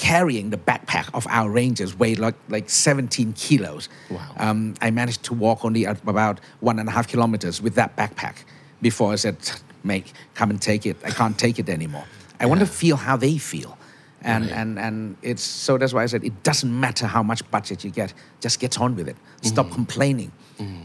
[0.00, 3.88] carrying the backpack of our rangers, weighed like, like 17 kilos.
[4.10, 4.20] Wow.
[4.38, 8.36] Um, I managed to walk only about one and a half kilometers with that backpack
[8.80, 9.36] before I said,
[9.84, 10.96] mate, come and take it.
[11.04, 12.04] I can't take it anymore.
[12.40, 13.76] I want to feel how they feel.
[14.22, 14.52] And, Right.
[14.60, 17.90] and, and it's so that's why I said it doesn't matter how much budget you
[17.90, 19.16] get, just get on with it.
[19.42, 19.74] Stop Mm-hmm.
[19.74, 20.32] complaining.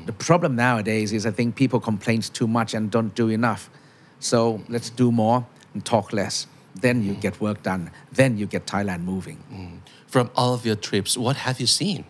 [0.06, 3.70] The problem nowadays is I think people complain too much and don't do enough.
[4.20, 6.48] So let's do more and talk less.
[6.76, 7.92] Then you get work done.
[8.12, 9.44] Then you get Thailand moving.
[9.52, 9.80] Mm.
[10.08, 12.06] From all of your trips, what have you seen?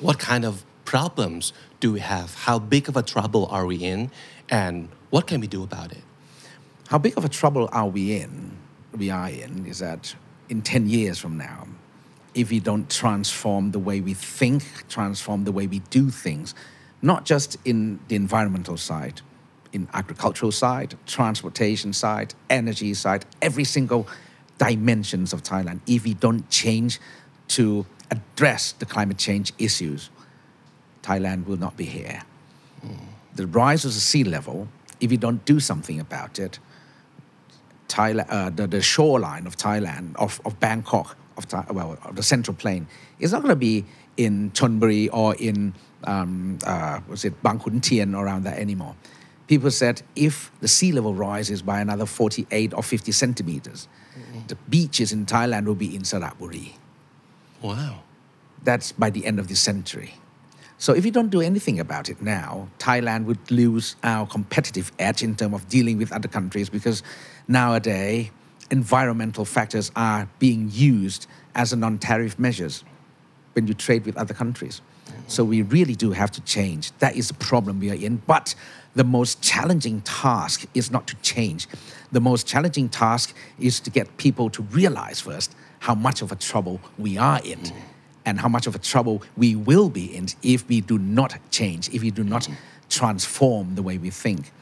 [0.00, 2.34] What kind of problems do we have?
[2.34, 4.10] How big of a trouble are we in?
[4.48, 6.02] And what can we do about it?
[6.88, 8.58] How big of a trouble are we in?
[8.96, 10.14] We are in is that
[10.48, 11.66] in 10 years from now,
[12.34, 16.54] if we don't transform the way we think, transform the way we do things,
[17.00, 19.22] not just in the environmental side,
[19.72, 24.06] in agricultural side, transportation side, energy side, every single
[24.58, 25.80] dimensions of Thailand.
[25.86, 27.00] If we don't change
[27.48, 30.10] to address the climate change issues,
[31.02, 32.22] Thailand will not be here.
[33.34, 34.68] The rise of the sea level,
[35.00, 36.58] if we don't do something about it,
[37.88, 42.54] Thailand, uh, the, the shoreline of Thailand, of, of Bangkok, of, well, of the central
[42.54, 42.86] plain,
[43.18, 43.84] is not going to be
[44.16, 48.94] in Chonburi or in, um, uh, was it Bang Khun Tien around there anymore.
[49.48, 54.46] People said if the sea level rises by another 48 or 50 centimeters, mm-hmm.
[54.46, 56.74] the beaches in Thailand will be in Saraburi.
[57.60, 58.02] Wow.
[58.62, 60.14] That's by the end of this century.
[60.78, 65.22] So if we don't do anything about it now, Thailand would lose our competitive edge
[65.22, 67.04] in terms of dealing with other countries because
[67.46, 68.30] nowadays
[68.70, 72.82] environmental factors are being used as a non-tariff measures
[73.52, 74.80] when you trade with other countries.
[75.26, 76.92] So we really do have to change.
[76.98, 78.16] That is the problem we are in.
[78.26, 78.54] But
[78.94, 81.66] the most challenging task is not to change.
[82.10, 86.36] The most challenging task is to get people to realize first how much of a
[86.36, 87.60] trouble we are in
[88.24, 91.88] and how much of a trouble we will be in if we do not change,
[91.94, 92.48] if we do not
[92.88, 94.52] transform the way we think.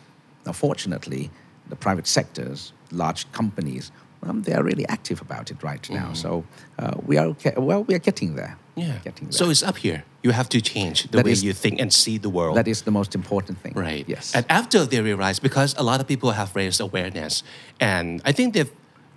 [0.47, 1.31] Now, fortunately,
[1.69, 3.91] the private sectors, large companies,
[4.23, 6.13] um, they are really active about it right now.
[6.13, 6.45] So
[6.79, 7.55] uh, we are okay.
[7.57, 8.57] Well, we are getting there.
[8.77, 8.99] Yeah.
[9.03, 9.33] Getting there.
[9.33, 10.05] So it's up here.
[10.23, 12.57] You have to change the That way is- you think and see the world.
[12.57, 13.73] that is the most important thing.
[13.75, 14.05] Right.
[14.07, 14.35] Yes.
[14.35, 17.43] And after they realize, because a lot of people have raised awareness,
[17.81, 18.69] and I think that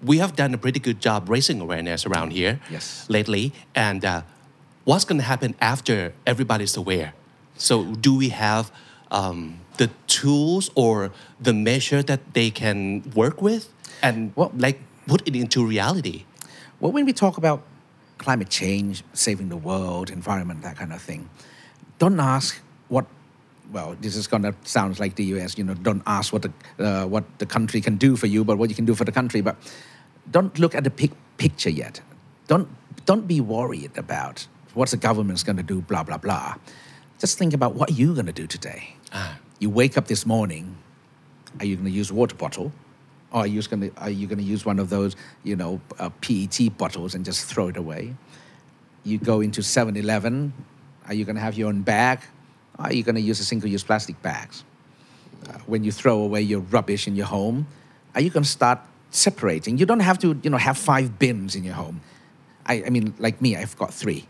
[0.01, 3.05] we have done a pretty good job raising awareness around here Yes.
[3.09, 3.51] lately.
[3.75, 4.21] And uh,
[4.85, 7.13] what's going to happen after everybody's aware?
[7.57, 8.71] So, do we have
[9.11, 13.67] um, the tools or the measure that they can work with
[14.01, 16.23] and Well- like put it into reality?
[16.79, 17.61] Well, when we talk about
[18.23, 21.29] climate change, saving the world, environment, that kind of thing,
[21.99, 23.05] don't ask what.
[23.71, 25.57] Well, this is gonna sound like the U.S.
[25.57, 28.57] You know, don't ask what the uh, what the country can do for you, but
[28.57, 29.41] what you can do for the country.
[29.41, 29.55] But
[30.29, 32.01] don't look at the big picture yet.
[32.47, 32.67] Don't
[33.05, 35.81] don't be worried about what the government's gonna do.
[35.81, 36.55] Blah blah blah.
[37.19, 38.95] Just think about what you're gonna do today.
[39.63, 40.75] You wake up this morning.
[41.59, 42.73] Are you going to use a water bottle?
[43.33, 45.81] Or are you going to are you going to use one of those you know
[45.99, 48.15] uh, PET bottles and just throw it away?
[49.03, 50.53] You go into 7-Eleven.
[51.07, 52.19] Are you going to have your own bag?
[52.79, 54.63] Or are you going to use a single-use plastic bags?
[55.49, 57.67] Uh, when you throw away your rubbish in your home,
[58.15, 59.77] are you going to start separating?
[59.77, 62.01] You don't have to you know have five bins in your home.
[62.65, 64.25] I, I mean, like me, I've got three.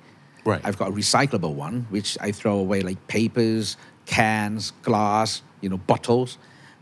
[0.45, 0.61] Right.
[0.63, 5.77] I've got a recyclable one, which I throw away like papers, cans, glass, you know,
[5.77, 6.37] bottles.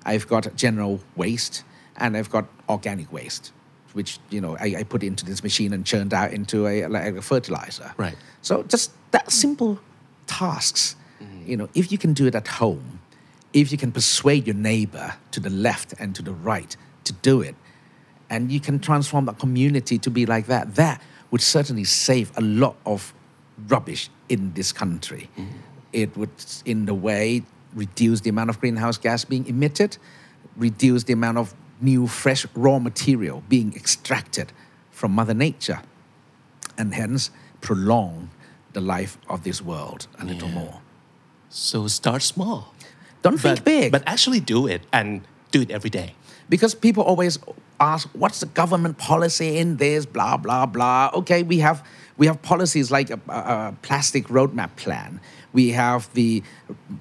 [0.06, 1.64] I've got general waste,
[1.98, 3.52] and I've got organic waste,
[3.94, 7.16] which you know I, I put into this machine and churned out into a like
[7.16, 7.94] a fertilizer.
[7.98, 8.16] Right.
[8.42, 9.80] So just that simple
[10.28, 11.48] tasks, mm.
[11.48, 13.00] you know, if you can do it at home,
[13.54, 17.42] if you can persuade your neighbor to the left and to the right to do
[17.42, 17.56] it,
[18.30, 21.02] and you can transform the community to be like that, that
[21.32, 23.14] would certainly save a lot of
[23.68, 25.30] rubbish in this country.
[25.38, 25.58] Mm-hmm.
[25.94, 26.30] It would,
[26.66, 29.98] in the way, reduce the amount of greenhouse gas being emitted,
[30.56, 34.52] reduce the amount of new, fresh raw material being extracted
[34.92, 35.82] from Mother Nature,
[36.78, 38.30] and hence prolong
[38.74, 40.82] the life of this world a little more.
[41.50, 42.74] So, start small.
[43.22, 43.92] Don't think big.
[43.92, 46.16] But actually do it and do it every day.
[46.52, 47.40] because people always
[47.80, 51.84] ask what's the government policy in this blah blah blah okay we have
[52.18, 55.20] we have policies like a, a, a plastic roadmap plan
[55.54, 56.42] we have the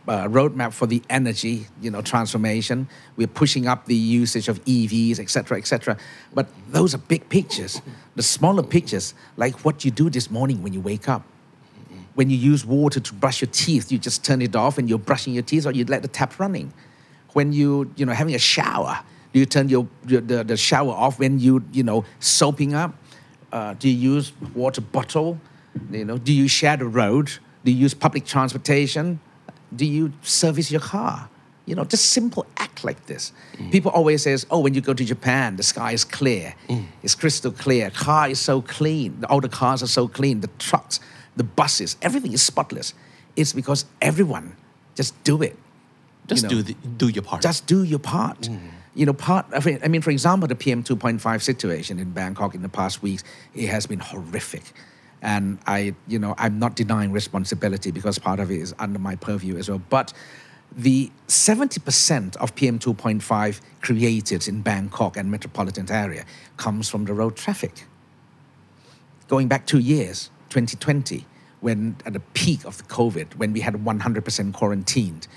[0.08, 5.18] uh, roadmap for the energy you know transformation we're pushing up the usage of evs
[5.18, 5.96] etc etc
[6.34, 7.80] but those are big pictures
[8.16, 11.24] the smaller pictures like what you do this morning when you wake up
[12.14, 14.98] when you use water to brush your teeth, you just turn it off and you're
[14.98, 16.72] brushing your teeth, or you let the tap running.
[17.32, 19.00] When you you know having a shower,
[19.32, 22.94] do you turn your, your the, the shower off when you you know soaping up?
[23.52, 25.40] Uh, do you use water bottle?
[25.90, 27.30] You know, do you share the road?
[27.64, 29.20] Do you use public transportation?
[29.74, 31.28] Do you service your car?
[31.66, 33.32] You know, just simple act like this.
[33.56, 33.70] Mm.
[33.70, 36.54] People always says, "Oh, when you go to Japan, the sky is clear.
[36.68, 36.86] Mm.
[37.02, 37.90] It's crystal clear.
[37.90, 39.24] Car is so clean.
[39.28, 40.40] All the cars are so clean.
[40.40, 40.98] The trucks,
[41.36, 42.94] the buses, everything is spotless."
[43.36, 44.56] It's because everyone
[44.96, 45.56] just do it.
[46.26, 47.42] Just You know, do the, do your part.
[47.42, 48.40] just do your part.
[48.42, 48.58] Mm.
[48.94, 49.46] You know, part.
[49.52, 52.62] I mean, I mean, for example, the PM two point five situation in Bangkok in
[52.62, 53.22] the past weeks,
[53.54, 54.64] it has been horrific,
[55.22, 59.16] and I, you know, I'm not denying responsibility because part of it is under my
[59.16, 59.82] purview as well.
[59.90, 60.12] But
[60.76, 66.24] the seventy percent of PM two point five created in Bangkok and metropolitan area
[66.56, 67.84] comes from the road traffic
[69.30, 71.24] going back two years, 2020,
[71.60, 75.28] when at the peak of the COVID, when we had 100% quarantined,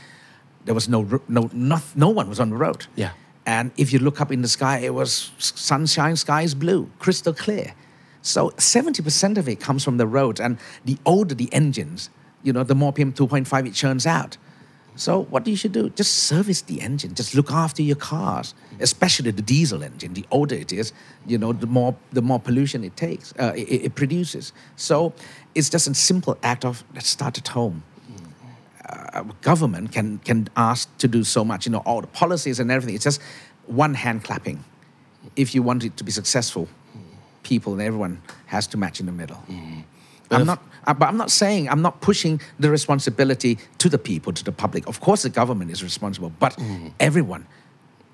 [0.65, 2.87] There was no no no, no one was on the road.
[2.95, 3.11] Yeah.
[3.45, 7.33] And if you look up in the sky, it was sunshine, sky is blue, crystal
[7.33, 7.75] clear.
[8.23, 10.39] So 70% of it comes from the roads.
[10.39, 12.09] And the older the engines,
[12.41, 14.37] you know, the more PM 2.5 it churns out.
[14.95, 17.15] So what do you should do, just service the engine.
[17.15, 20.13] Just look after your cars, especially the diesel engine.
[20.13, 20.93] The older it is,
[21.25, 24.53] you know, the more the more pollution it takes, uh, it, it produces.
[24.75, 25.13] So
[25.55, 27.83] it's just a simple act of let's start at home
[28.93, 31.65] uh, government can can ask to do so much.
[31.65, 32.95] You know, all the policies and everything.
[32.95, 33.21] It's just
[33.67, 34.63] one hand clapping.
[35.35, 36.67] If you want it to be successful,
[37.43, 39.41] people and everyone has to match in the middle.
[40.31, 44.33] I'm not, uh, but I'm not saying I'm not pushing the responsibility to the people,
[44.33, 44.87] to the public.
[44.87, 46.57] Of course, the government is responsible, but
[46.99, 47.45] everyone,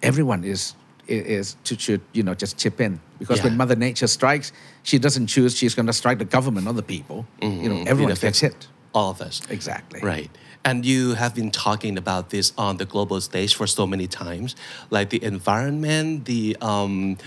[0.02, 0.76] everyone is
[1.08, 4.52] is to should you know just chip in because when Mother Nature strikes,
[4.84, 5.56] she doesn't choose.
[5.56, 7.26] She's going to strike the government or the people.
[7.42, 8.68] You know, everyone It gets hit.
[8.94, 9.42] All of us.
[9.50, 10.02] Exactly.
[10.02, 10.32] Right.
[10.66, 14.56] And you have been talking about this on the global stage for so many times,
[14.90, 17.18] like the environment, the um,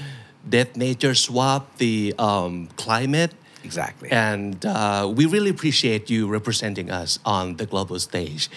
[0.49, 3.33] debt nature swap, the um, climate.
[3.65, 4.11] Exactly.
[4.11, 8.51] And uh, we really appreciate you representing us on the global stage.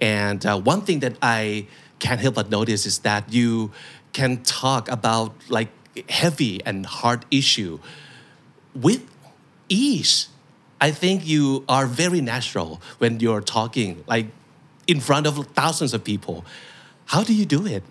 [0.00, 1.66] And uh, one thing that I
[1.98, 3.72] can't help but notice is that you
[4.12, 5.68] can talk about like
[6.08, 7.80] heavy and hard issue
[8.74, 9.02] with
[9.68, 10.28] ease.
[10.80, 14.26] I think you are very natural when you're talking, like
[14.86, 16.44] in front of thousands of people.
[17.06, 17.82] How do you do it?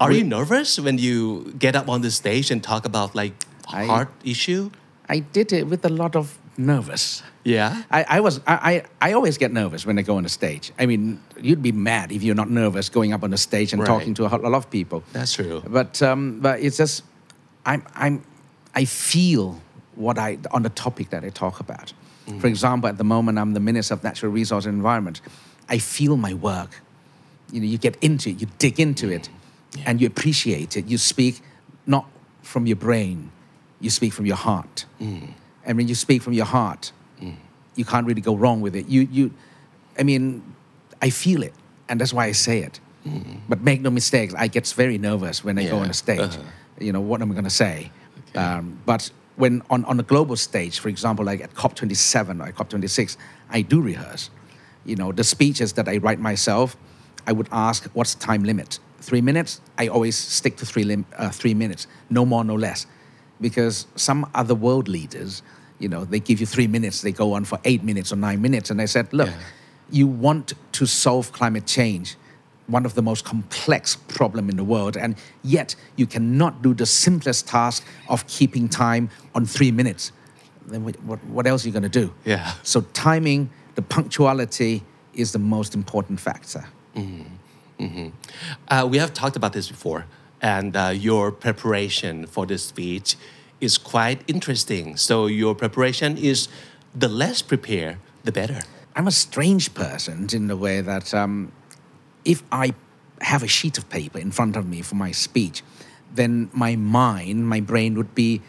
[0.00, 3.32] Are you nervous when you get up on the stage and talk about like
[3.68, 4.70] I- issue?
[5.08, 7.22] I did it with a lot of nervous.
[7.44, 7.82] Yeah.
[7.90, 10.72] I, I was I, I, I always get nervous when I go on the stage.
[10.78, 13.80] I mean, you'd be mad if you're not nervous going up on the stage and
[13.80, 13.86] Right.
[13.86, 15.04] talking to a, lot of people.
[15.12, 15.62] That's true.
[15.66, 17.04] But um, but it's just
[17.64, 18.24] I'm I'm
[18.74, 19.60] I feel
[19.94, 21.92] what I on the topic that I talk about.
[22.26, 22.40] Mm.
[22.40, 25.20] For example, at the moment I'm the Minister of Natural Resource and Environment.
[25.68, 26.82] I feel my work.
[27.52, 29.28] You know, you get into it, you dig into it,
[29.84, 30.86] and you appreciate it.
[30.86, 31.40] You speak
[31.86, 32.06] not
[32.42, 33.30] from your brain,
[33.80, 34.86] you speak from your heart.
[35.64, 36.92] And when you speak from your heart,
[37.74, 38.86] you can't really go wrong with it.
[38.88, 39.30] You, you,
[39.98, 40.42] I mean,
[41.02, 41.52] I feel it,
[41.88, 42.80] and that's why I say it.
[43.48, 46.18] But make no mistakes, I get very nervous when I go on the stage.
[46.20, 46.42] uh-huh.
[46.80, 47.90] You know what am I going to say?
[48.34, 53.16] Um, but when on, on a global stage, for example, like at COP27 or COP26,
[53.50, 54.30] I do rehearse.
[54.84, 56.76] You know, the speeches that I write myself,
[57.26, 58.78] I would ask, what's the time limit?
[59.06, 59.60] Three minutes?
[59.78, 62.86] I always stick to three, lim- uh, three minutes, no more, no less.
[63.40, 65.42] Because some other world leaders,
[65.78, 68.42] you know, they give you three minutes, they go on for eight minutes or nine
[68.42, 68.68] minutes.
[68.70, 69.38] And I said, look, Yeah.
[69.90, 72.16] you want to solve climate change,
[72.66, 76.86] one of the most complex problem in the world, and yet you cannot do the
[76.86, 80.10] simplest task of keeping time on three minutes.
[80.66, 82.12] Then what, what, what else are you going to do?
[82.24, 82.54] Yeah.
[82.64, 84.82] So timing, the punctuality
[85.14, 86.64] is the most important factor.
[88.68, 90.06] Uh, we have talked about this before,
[90.40, 93.16] and uh, your preparation for the speech
[93.60, 94.96] is quite interesting.
[94.96, 96.48] So your preparation is
[96.94, 98.62] the less prepared, the better.
[98.94, 101.52] I'm a strange person in the way that um,
[102.24, 102.74] if I
[103.20, 105.62] have a sheet of paper in front of me for my speech,
[106.14, 108.40] then my mind, my brain would be,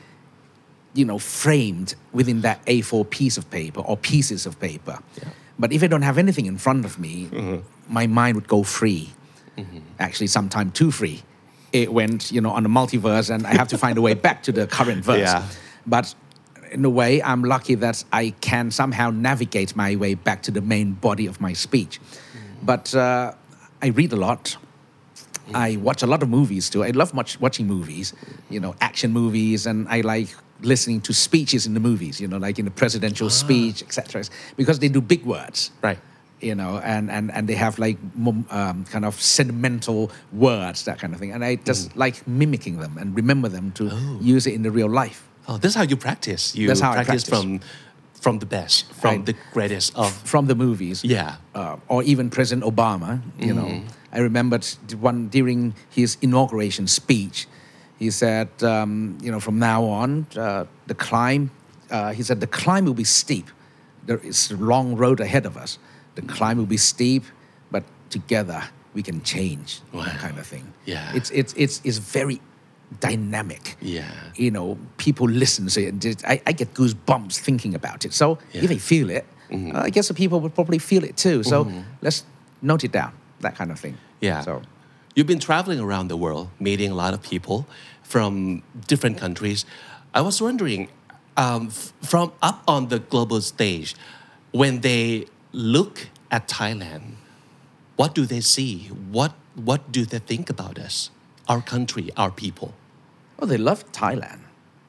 [0.93, 4.99] you know, framed within that A4 piece of paper or pieces of paper.
[5.59, 7.29] But if I don't have anything in front of me,
[7.89, 9.09] my mind would go free.
[9.99, 11.23] Actually, sometime too free.
[11.73, 14.43] It went, you know, on a multiverse, and I have to find a way back
[14.43, 15.19] to the current verse.
[15.19, 15.45] Yeah.
[15.85, 16.13] But
[16.71, 20.61] in a way, I'm lucky that I can somehow navigate my way back to the
[20.61, 21.99] main body of my speech.
[22.63, 23.33] But uh,
[23.81, 24.57] I read a lot.
[25.53, 26.83] I watch a lot of movies too.
[26.83, 28.13] I love much watching movies,
[28.49, 30.29] you know, action movies, and I like
[30.61, 34.23] listening to speeches in the movies, you know, like in the presidential speech, etc.
[34.55, 35.99] Because they do big words, Right.
[36.41, 37.97] You know, and, and, and they have like
[38.49, 41.31] um, kind of sentimental words, that kind of thing.
[41.31, 43.89] And I just like mimicking them and remember them to
[44.21, 45.27] use it in the real life.
[45.47, 46.55] Oh, that's how you practice.
[46.55, 47.41] You That's how I practice, practice.
[47.41, 47.59] from
[48.19, 49.25] from the best, from Right.
[49.25, 50.11] the greatest of.
[50.11, 51.03] from the movies.
[51.03, 51.35] Yeah.
[51.53, 53.81] Uh, or even President Obama, you know.
[54.11, 54.65] I remembered
[54.99, 57.47] one during his inauguration speech,
[57.99, 61.51] he said, um, you know, from now on, uh, the climb,
[61.91, 63.47] uh, he said, the climb will be steep.
[64.05, 65.77] There is a long road ahead of us.
[66.17, 67.23] The climb will be steep,
[67.71, 68.61] but together
[68.93, 70.65] we can change, that kind of thing.
[70.85, 71.11] Yeah.
[71.17, 72.41] It's, it's, it's, it's very
[72.99, 74.09] dynamic Yeah.
[74.35, 75.99] you know, people listen to it.
[75.99, 78.13] Just, I, I get goosebumps thinking about it.
[78.13, 81.43] So if they feel it, uh, I guess the people would probably feel it too.
[81.43, 81.57] So
[82.01, 82.23] let's
[82.61, 83.11] note it down,
[83.41, 83.97] that kind of thing.
[84.21, 84.41] Yeah.
[84.41, 84.61] So
[85.15, 87.65] You've been traveling around the world, meeting a lot of people
[88.03, 89.65] from different countries.
[90.13, 90.89] I was wondering,
[91.35, 91.69] um,
[92.01, 93.95] from up on the global stage,
[94.51, 95.25] when they
[95.57, 97.15] look at Thailand,
[97.95, 98.89] what do they see?
[99.11, 101.09] What what do they think about us,
[101.47, 102.75] our country, our people?
[103.39, 104.41] Oh, they love Thailand.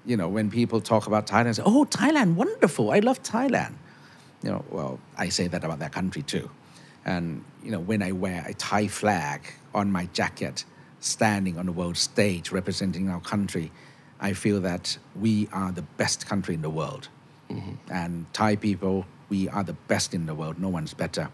[0.05, 2.91] You know, when people talk about Thailand, say, "Oh, Thailand, wonderful!
[2.91, 3.75] I love Thailand."
[4.43, 6.51] You know, well, I say that about that country too.
[7.05, 9.41] And you know, when I wear a Thai flag
[9.75, 10.65] on my jacket,
[11.01, 13.73] standing on the world stage representing our country,
[14.21, 17.09] I feel that we are the best country in the world.
[17.51, 17.75] Mm-hmm.
[17.91, 20.59] And Thai people, we are the best in the world.
[20.59, 21.31] No one's better.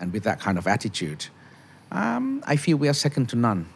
[0.00, 1.26] And with that kind of attitude,
[1.92, 3.68] um, I feel we are second to none.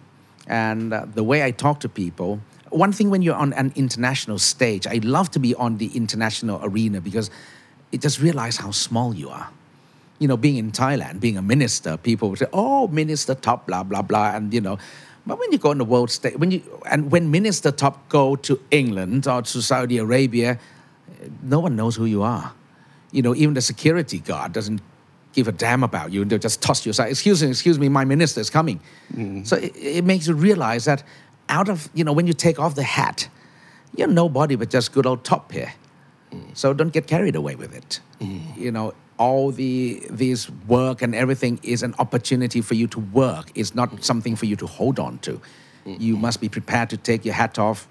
[0.46, 2.40] And uh, the way I talk to people,
[2.70, 6.60] one thing when you're on an international stage, I love to be on the international
[6.62, 7.30] arena because
[7.92, 9.50] it just realize how small you are.
[10.18, 13.82] You know, being in Thailand, being a minister, people would say, "Oh, minister top, blah
[13.82, 14.78] blah blah," and you know.
[15.26, 18.36] But when you go on the world stage, when you and when minister top go
[18.36, 20.58] to England or to Saudi Arabia,
[21.42, 22.52] no one knows who you are.
[23.12, 24.80] You know, even the security guard doesn't
[25.32, 27.10] give a damn about you, and they'll just toss you aside.
[27.10, 28.80] Excuse me, excuse me, my minister is coming.
[29.12, 29.44] Mm-hmm.
[29.44, 31.02] So it, it makes you realize that
[31.48, 33.28] out of you know when you take off the hat,
[33.96, 35.72] you're nobody but just good old top here.
[36.32, 36.56] Mm.
[36.56, 38.00] So don't get carried away with it.
[38.20, 38.56] Mm.
[38.56, 43.50] You know, all the this work and everything is an opportunity for you to work.
[43.54, 44.04] It's not mm.
[44.04, 45.40] something for you to hold on to.
[45.86, 47.88] You must be prepared to take your hat off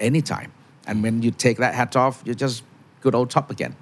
[0.00, 0.52] anytime.
[0.86, 2.62] And when you take that hat off, you're just
[3.00, 3.76] good old top again.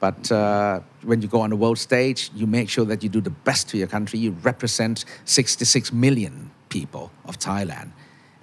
[0.00, 3.20] But uh, when you go on the world stage, you make sure that you do
[3.20, 4.18] the best to your country.
[4.18, 7.92] You represent 66 million people of Thailand,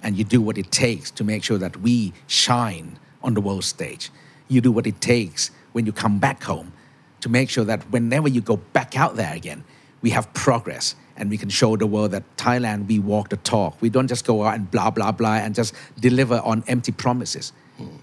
[0.02, 3.64] and you do what it takes to make sure that we shine on the world
[3.64, 4.10] stage.
[4.46, 6.72] You do what it takes when you come back home
[7.20, 9.64] to make sure that whenever you go back out there again,
[10.00, 13.76] we have progress and we can show the world that Thailand, we walk the talk.
[13.82, 17.52] We don't just go out and blah, blah, blah and just deliver on empty promises.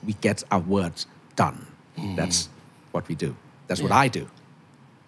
[0.06, 1.66] We get our words done.
[2.18, 2.50] That's
[2.92, 3.36] what we do.
[3.68, 4.30] That's what I do.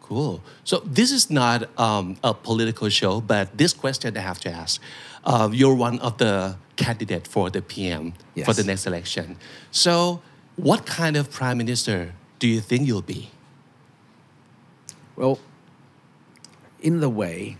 [0.02, 0.42] Cool.
[0.64, 4.82] So this is not um, a political show, but this question I have to ask.
[5.26, 8.14] Uh, you're one of the candidate for the PM
[8.46, 9.38] for the next election.
[9.72, 10.22] So
[10.56, 13.32] what kind of prime minister do you think you'll be?
[15.18, 15.40] Well,
[16.80, 17.58] in the way,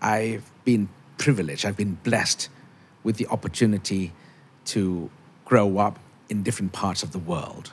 [0.00, 2.48] I've been privileged, I've been blessed
[3.02, 4.12] with the opportunity
[4.66, 5.10] to
[5.44, 5.98] grow up
[6.28, 7.72] in different parts of the world.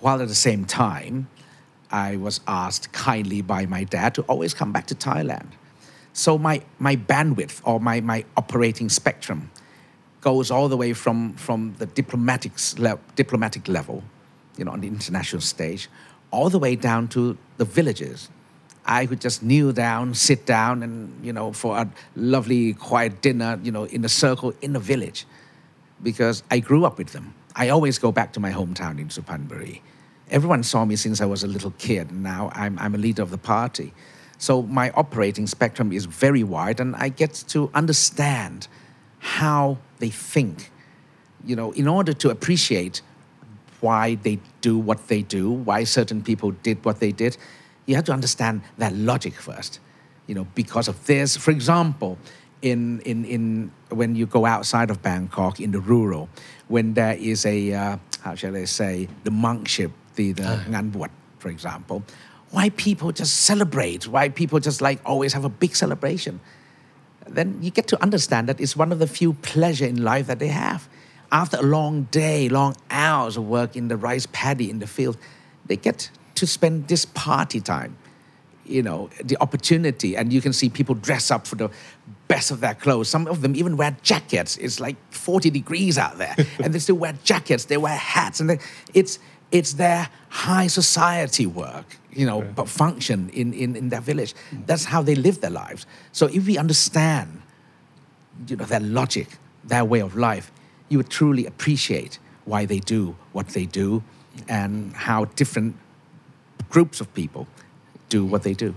[0.00, 1.28] While at the same time,
[1.90, 5.48] I was asked kindly by my dad to always come back to Thailand.
[6.12, 9.50] So my, my bandwidth or my, my operating spectrum
[10.20, 14.02] goes all the way from, from the diplomatic, le- diplomatic level,
[14.56, 15.88] you know, on the international stage,
[16.30, 18.28] all the way down to the villages.
[18.86, 23.60] I could just kneel down, sit down, and, you know, for a lovely, quiet dinner,
[23.62, 25.26] you know, in a circle in the village
[26.02, 27.34] because I grew up with them.
[27.54, 29.80] I always go back to my hometown in Suphanburi.
[30.30, 32.10] Everyone saw me since I was a little kid.
[32.10, 33.92] Now I'm, I'm a leader of the party.
[34.38, 38.68] So my operating spectrum is very wide, and I get to understand
[39.18, 40.70] how they think.
[41.44, 43.02] You know, in order to appreciate
[43.80, 47.36] why they do what they do, why certain people did what they did,
[47.86, 49.80] you have to understand that logic first.
[50.26, 52.18] You know, because of this, for example,
[52.62, 56.28] in, in, in when you go outside of Bangkok in the rural,
[56.68, 60.64] when there is a uh, how shall I say the monkship, the the ah.
[60.68, 62.02] ngan buat, for example,
[62.50, 66.40] why people just celebrate, why people just like always have a big celebration
[67.28, 70.38] then you get to understand that it's one of the few pleasure in life that
[70.38, 70.88] they have.
[71.32, 75.16] After a long day, long hours of work in the rice paddy in the field,
[75.66, 77.96] they get to spend this party time.
[78.64, 81.70] You know, the opportunity, and you can see people dress up for the
[82.26, 83.08] best of their clothes.
[83.08, 84.56] Some of them even wear jackets.
[84.56, 87.66] It's like 40 degrees out there, and they still wear jackets.
[87.66, 88.58] They wear hats, and they,
[88.92, 89.20] it's
[89.50, 94.34] it's their high society work, you know, but function in, in, in their village.
[94.66, 95.86] That's how they live their lives.
[96.12, 97.42] So if we understand,
[98.48, 99.28] you know, their logic,
[99.64, 100.50] their way of life,
[100.88, 104.02] you would truly appreciate why they do what they do
[104.48, 105.76] and how different
[106.68, 107.46] groups of people
[108.08, 108.74] do what they do.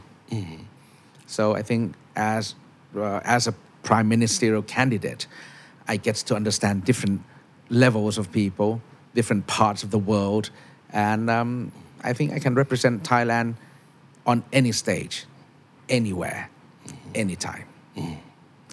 [1.27, 2.55] So I think as,
[2.95, 3.53] uh, as a
[3.83, 5.27] prime ministerial candidate,
[5.87, 7.21] I get to understand different
[7.69, 8.81] levels of people,
[9.13, 10.49] different parts of the world,
[10.91, 11.71] and um,
[12.03, 13.55] I think I can represent Thailand
[14.25, 15.25] on any stage,
[15.87, 16.49] anywhere,
[16.85, 17.11] mm-hmm.
[17.15, 17.65] anytime.
[17.97, 18.15] Mm-hmm.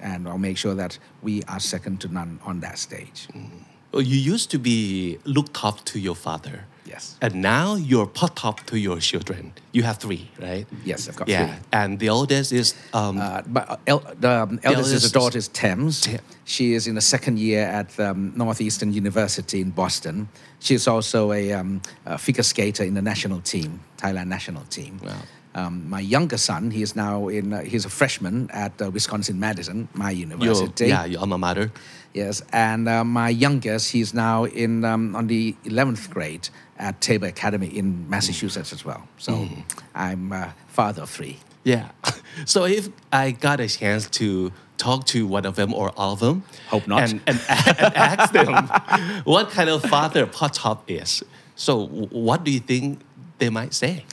[0.03, 3.28] And I'll make sure that we are second to none on that stage.
[3.32, 3.59] Mm-hmm.
[3.93, 6.66] Well, you used to be looked up to your father.
[6.87, 7.16] Yes.
[7.20, 9.53] And now you're pot up to your children.
[9.72, 10.66] You have three, right?
[10.84, 11.47] Yes, I've got yeah.
[11.47, 11.57] three.
[11.72, 15.18] And the oldest is um, Uh, but uh, el- the um, eldest is eldest the
[15.18, 16.01] daughter is Thames.
[16.01, 20.28] Tem- She is in the second year at um, Northeastern University in Boston.
[20.61, 25.01] She is also a, um, a figure skater in the national team, Thailand national team.
[25.03, 25.12] Wow.
[25.57, 29.41] Um, my younger son, he is now in, uh, he's a freshman at uh, Wisconsin
[29.41, 30.89] Madison, my Your, university.
[30.89, 31.71] yeah, your alma mater.
[32.13, 36.49] Yes, and uh, my youngest, he's now in um, on the 11th grade
[36.79, 39.03] at Tabor Academy in Massachusetts as well.
[39.19, 39.65] So Mm.
[39.95, 41.39] I'm uh, father of three.
[41.65, 41.89] Yeah.
[42.45, 46.21] So if I got a chance to talk to one of them or all of
[46.21, 47.01] them, Hope not.
[47.11, 48.53] and, and, and ask them
[49.25, 51.23] what kind of father Pot Top is.
[51.55, 53.01] So what do you think
[53.39, 54.05] they might say?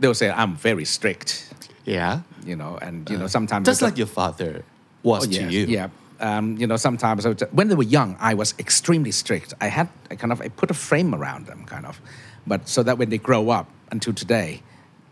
[0.00, 1.52] They'll say I'm very strict,
[1.84, 2.20] Yeah.
[2.44, 4.64] you know, and you know sometimes Just it's like your father
[5.02, 5.66] was Oh, to you.
[5.66, 5.88] Yeah.
[6.20, 9.54] Um, you know, sometimes would, when they were young, I was extremely strict.
[9.60, 12.00] I had I kind of I put a frame around them, kind of,
[12.46, 14.62] but so that when they grow up until today,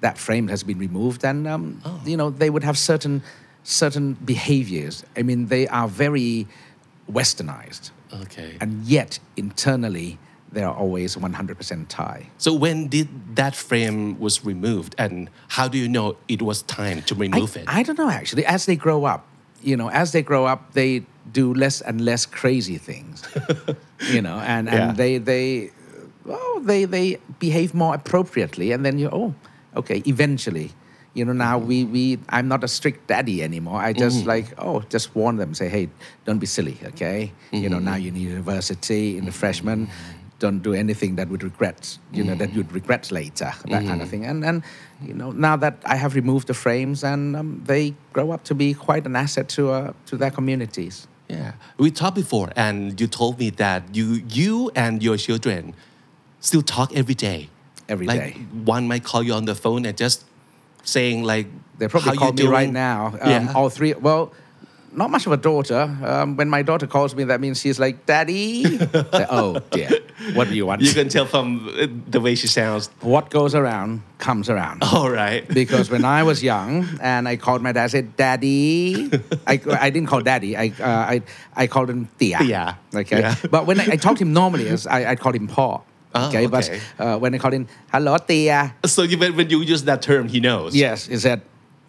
[0.01, 2.01] that frame has been removed, and um, Oh.
[2.05, 3.22] you know they would have certain
[3.64, 5.05] certain behaviors.
[5.16, 6.47] I mean, they are very
[7.11, 8.57] westernized, Okay.
[8.61, 10.18] and yet internally
[10.53, 12.26] they are always 100% Thai.
[12.38, 17.03] so when did that frame was removed, and how do you know it was time
[17.03, 17.64] to I, remove it?
[17.66, 18.44] I don't know actually.
[18.46, 19.26] As they grow up,
[19.62, 23.22] you know, as they grow up, they do less and less crazy things.
[24.12, 24.92] you know, and, and Yeah.
[24.92, 25.70] they they
[26.24, 29.34] well, they they behave more appropriately, and then you oh,
[29.76, 30.03] okay.
[30.07, 30.72] Eventually,
[31.14, 33.80] you know, now we we I'm not a strict daddy anymore.
[33.80, 34.26] I just mm.
[34.26, 35.88] like oh, just warn them, say hey,
[36.24, 37.32] don't be silly, okay.
[37.51, 37.84] You know, mm-hmm.
[37.84, 39.88] now you need university, in the freshman.
[40.39, 44.09] Don't do anything that would regret, you know, that you'd regret later, that kind of
[44.09, 44.24] thing.
[44.24, 44.62] And and
[45.03, 48.55] you know, now that I have removed the frames, and um, they grow up to
[48.55, 51.09] be quite an asset to uh, to their communities.
[51.28, 55.74] Yeah, we talked before, and you told me that you you and your children
[56.41, 57.49] still talk every day.
[57.89, 58.30] Every like, day.
[58.64, 60.24] One might call you on the phone and just
[60.84, 61.47] saying like,
[61.78, 63.07] They probably call me right now.
[63.20, 63.53] Um, Yeah.
[63.55, 63.95] All three.
[63.95, 64.32] Well,
[64.93, 65.82] not much of a daughter.
[66.03, 68.78] Um, when my daughter calls me, that means she's like, "Daddy."
[69.30, 69.91] Oh dear.
[70.34, 70.82] What do you want?
[70.82, 72.90] You can tell from uh, the way she sounds.
[73.00, 74.82] what goes around comes around.
[74.92, 75.46] All right.
[75.46, 79.10] Because when I was young and I called my dad, I said, Daddy.
[79.46, 80.56] I, I didn't call Daddy.
[80.56, 81.22] I, uh, I,
[81.54, 82.42] I called him Tia.
[82.42, 82.74] Yeah.
[82.94, 83.20] Okay.
[83.20, 83.34] Yeah.
[83.50, 85.84] But when I, I talked to him normally, as I, I called him Paul.
[86.14, 86.46] Oh, okay.
[86.46, 88.74] But uh, when I called him, Hello, Tia.
[88.86, 90.74] So you, when when you use that term, he knows.
[90.74, 91.42] Yes, he said,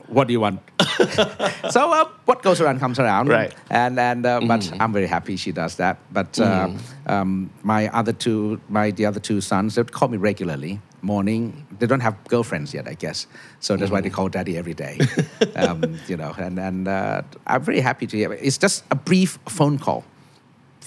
[0.10, 0.60] "What do you want?"
[1.70, 3.54] so uh, what goes around comes around, Right.
[3.70, 5.98] And and uh, but I'm very happy she does that.
[6.12, 6.70] But uh,
[7.06, 10.82] um, my other two, my the other two sons, they would call me regularly.
[11.02, 13.26] Morning, they don't have girlfriends yet, I guess.
[13.62, 15.00] So that's why they call daddy every day.
[15.56, 18.34] um, you know, and and uh, I'm very happy to hear.
[18.34, 20.04] It's just a brief phone call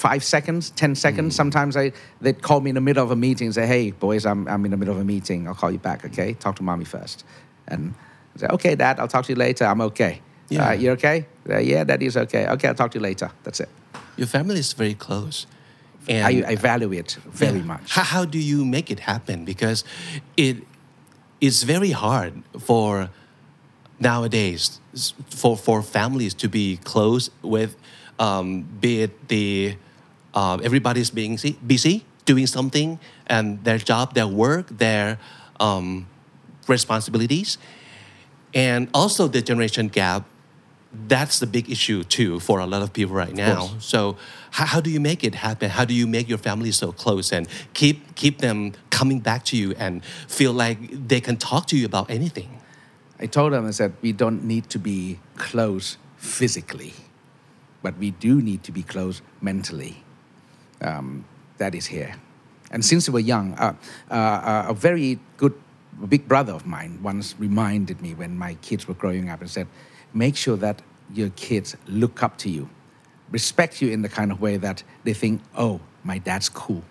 [0.03, 1.37] five seconds, 10 seconds.
[1.37, 4.27] Sometimes I, they'd call me in the middle of a meeting and say, hey, boys,
[4.27, 5.47] I'm, I'm in the middle of a meeting.
[5.47, 6.35] I'll call you back, okay?
[6.35, 7.25] Talk to mommy first.
[7.69, 7.95] And
[8.35, 9.65] I say, okay, dad, I'll talk to you later.
[9.65, 10.21] I'm okay.
[10.49, 10.69] Yeah.
[10.69, 11.27] Uh, you okay?
[11.49, 12.47] Uh, yeah, daddy's okay.
[12.49, 13.31] Okay, I'll talk to you later.
[13.43, 13.69] That's it.
[14.17, 15.47] Your family is very close.
[16.09, 17.65] And I, I value it very Yeah.
[17.65, 17.93] much.
[17.93, 19.45] How, how do you make it happen?
[19.45, 19.85] Because
[20.37, 20.57] it
[21.41, 23.09] is very hard for
[24.01, 24.81] nowadays
[25.31, 27.77] for, for families to be close with,
[28.19, 29.77] um, be it the
[30.35, 35.19] uh, everybody's being busy doing something and their job, their work, their
[35.61, 36.07] um,
[36.69, 37.59] responsibilities,
[38.55, 40.25] and also the generation gap.
[41.09, 43.71] That's the big issue too for a lot of people right now.
[43.79, 44.19] So
[44.51, 45.71] how, how do you make it happen?
[45.71, 49.57] How do you make your family so close and keep keep them coming back to
[49.57, 50.79] you and feel like
[51.09, 52.61] they can talk to you about anything?
[53.19, 56.93] I told them, I said, we don't need to be close physically,
[57.81, 60.03] but we do need to be close mentally.
[60.83, 61.25] Um,
[61.59, 62.17] that is here.
[62.73, 63.75] And since we were young, uh,
[64.11, 65.55] uh, uh, a very good
[66.09, 69.67] big brother of mine once reminded me when my kids were growing up and said,
[70.15, 70.83] make sure that
[71.13, 72.69] your kids look up to you,
[73.31, 76.83] respect you in the kind of way that they think, oh, my dad's cool.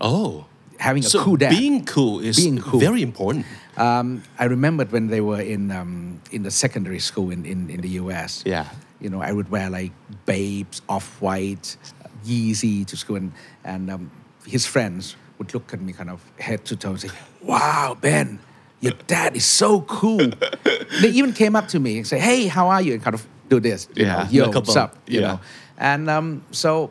[0.00, 0.46] Oh,
[0.78, 1.50] Having a cool dad.
[1.50, 2.78] being cool is Being cool.
[2.78, 3.46] very important.
[3.78, 7.80] Um, I remembered when they were in um, in the secondary school in, in, in
[7.80, 8.42] the US.
[8.44, 8.68] Yeah.
[9.00, 9.92] You know, I would wear like
[10.26, 11.78] Babes, Off White,
[12.26, 13.32] Yeezy to school, and,
[13.64, 14.10] and um,
[14.46, 17.08] his friends would look at me kind of head to toe and say,
[17.42, 18.38] "Wow, Ben,
[18.80, 20.18] your dad is so cool."
[21.00, 23.26] they even came up to me and say, "Hey, how are you?" and kind of
[23.48, 23.88] do this.
[23.94, 24.96] You Yeah, know, Yo, look up what's up?
[25.06, 25.26] You yeah.
[25.26, 25.40] know.
[25.78, 26.90] And um, so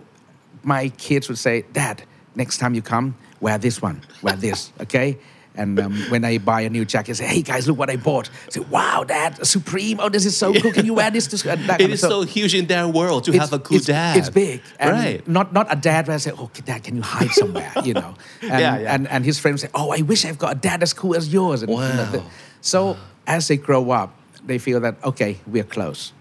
[0.64, 2.04] my kids would say, Dad,
[2.36, 5.18] next time you come, wear this one, wear this, okay?
[5.58, 7.96] And um, when I buy a new jacket, I say, hey guys, look what I
[7.96, 8.30] bought.
[8.48, 10.00] I say, wow, Dad, Supreme.
[10.00, 10.72] Oh, this is so cool.
[10.72, 11.28] Can you wear this?
[11.28, 12.12] to school?" And that It is stuff.
[12.12, 14.18] so huge in their world to have a cool it's, dad.
[14.18, 14.62] It's big.
[14.80, 15.28] And right.
[15.28, 17.72] Not not a dad where I say, oh, dad, can you hide somewhere?
[17.84, 18.16] you know.
[18.42, 18.94] And, Yeah, yeah.
[18.94, 21.32] And, and his friends say, oh, I wish I've got a dad as cool as
[21.32, 21.64] yours.
[21.64, 22.12] And, you know, Wow.
[22.12, 22.24] the-
[22.62, 22.98] so
[23.28, 24.10] as they grow up,
[24.46, 26.14] they feel that, okay, we're close.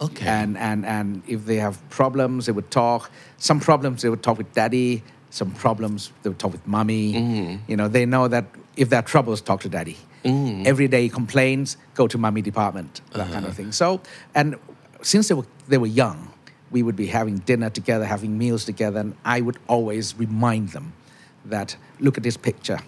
[0.00, 0.26] Okay.
[0.26, 3.10] And, and, and if they have problems, they would talk.
[3.38, 5.02] Some problems, they would talk with daddy.
[5.30, 7.12] Some problems, they would talk with mommy.
[7.14, 7.56] Mm-hmm.
[7.70, 8.44] You know, they know that
[8.80, 9.98] if there are troubles, talk to daddy.
[10.24, 10.66] Mm.
[10.66, 13.52] Every day complaints, go to mommy department, that kind of uh-huh.
[13.52, 13.72] thing.
[13.72, 14.00] So,
[14.34, 14.56] and
[15.02, 16.32] since they were, they were young,
[16.70, 20.94] we would be having dinner together, having meals together, and I would always remind them
[21.44, 22.78] that look at this picture.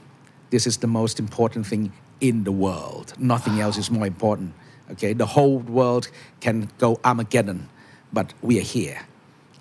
[0.48, 3.12] This is the most important thing in the world.
[3.18, 4.54] Nothing else is more important.
[4.92, 6.08] Okay, the whole world
[6.40, 7.68] can go Armageddon,
[8.14, 9.00] but we are here.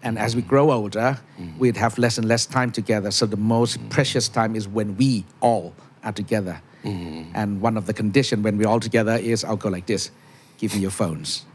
[0.02, 0.48] And as we mm.
[0.48, 1.58] grow older, mm.
[1.58, 3.12] we'd have less and less time together.
[3.12, 5.74] So the most precious time is when we all
[6.04, 6.62] are together.
[6.84, 10.10] And one of the condition when we're all together is I'll go like this,
[10.58, 11.46] give me your phones.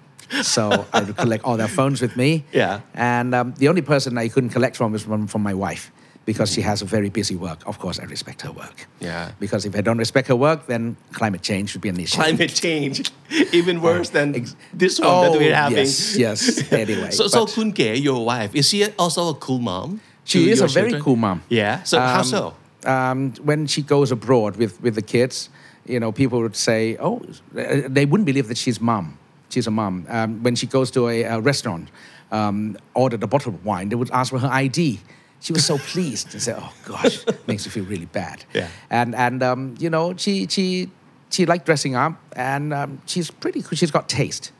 [0.42, 2.44] so I would collect all their phones with me.
[2.53, 2.80] Yeah.
[2.94, 5.90] And um, the only person I couldn't collect from is from, from my wife
[6.24, 7.59] because she has a very busy work.
[7.66, 8.86] Of course, I respect her work.
[9.01, 9.30] Yeah.
[9.40, 12.16] Because if I don't respect her work, then climate change would be an issue.
[12.16, 13.11] Climate change,
[13.53, 14.32] even worse than
[14.72, 15.78] this one that we're having.
[15.78, 16.72] Oh, Yes, yes.
[16.72, 17.11] Anyway.
[17.11, 20.01] So, so but Kun Ge, your wife, is she also a cool mom?
[20.24, 21.42] she is a very cool mom.
[21.49, 21.82] Yeah.
[21.84, 22.55] So how Um, so?
[22.87, 25.51] Um, when she goes abroad with, with the kids,
[25.84, 27.22] you know, people would say, oh,
[27.57, 29.18] uh, they wouldn't believe that she's mom.
[29.49, 30.07] She's a mom.
[30.09, 31.89] Um, when she goes to a, a restaurant,
[32.30, 35.01] um, ordered a bottle of wine, they would ask for her ID.
[35.41, 38.45] She was so pleased and said, oh gosh, makes me feel really bad.
[38.53, 38.68] Yeah.
[38.91, 40.91] And, and um, you know, she, she,
[41.30, 43.76] she liked dressing up and um, she's pretty cool.
[43.76, 44.53] She's got taste.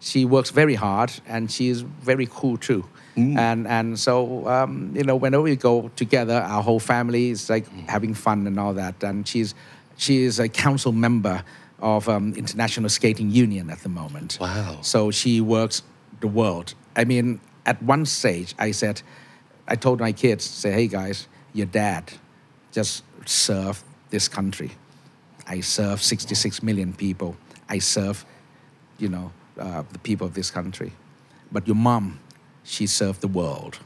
[0.00, 2.86] She works very hard and she's very cool too.
[3.16, 7.68] And, and so, um, you know, whenever we go together, our whole family is like
[7.88, 9.02] having fun and all that.
[9.02, 9.54] And she's,
[9.96, 11.44] she is a council member
[11.80, 14.38] of um, International Skating Union at the moment.
[14.40, 14.78] Wow.
[14.82, 15.82] So she works
[16.20, 16.74] the world.
[16.96, 19.02] I mean, at one stage, I said,
[19.66, 22.12] I told my kids, say, hey guys, your dad
[22.72, 24.72] just served this country.
[25.46, 27.36] I serve 66 million people.
[27.68, 28.24] I serve,
[28.98, 30.92] you know, uh, the people of this country.
[31.52, 32.20] But your mom,
[32.70, 33.78] she served the world.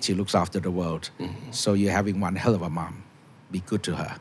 [0.00, 1.10] She looks after the world.
[1.50, 3.02] So you're having one hell of a mom.
[3.50, 4.16] Be good to her,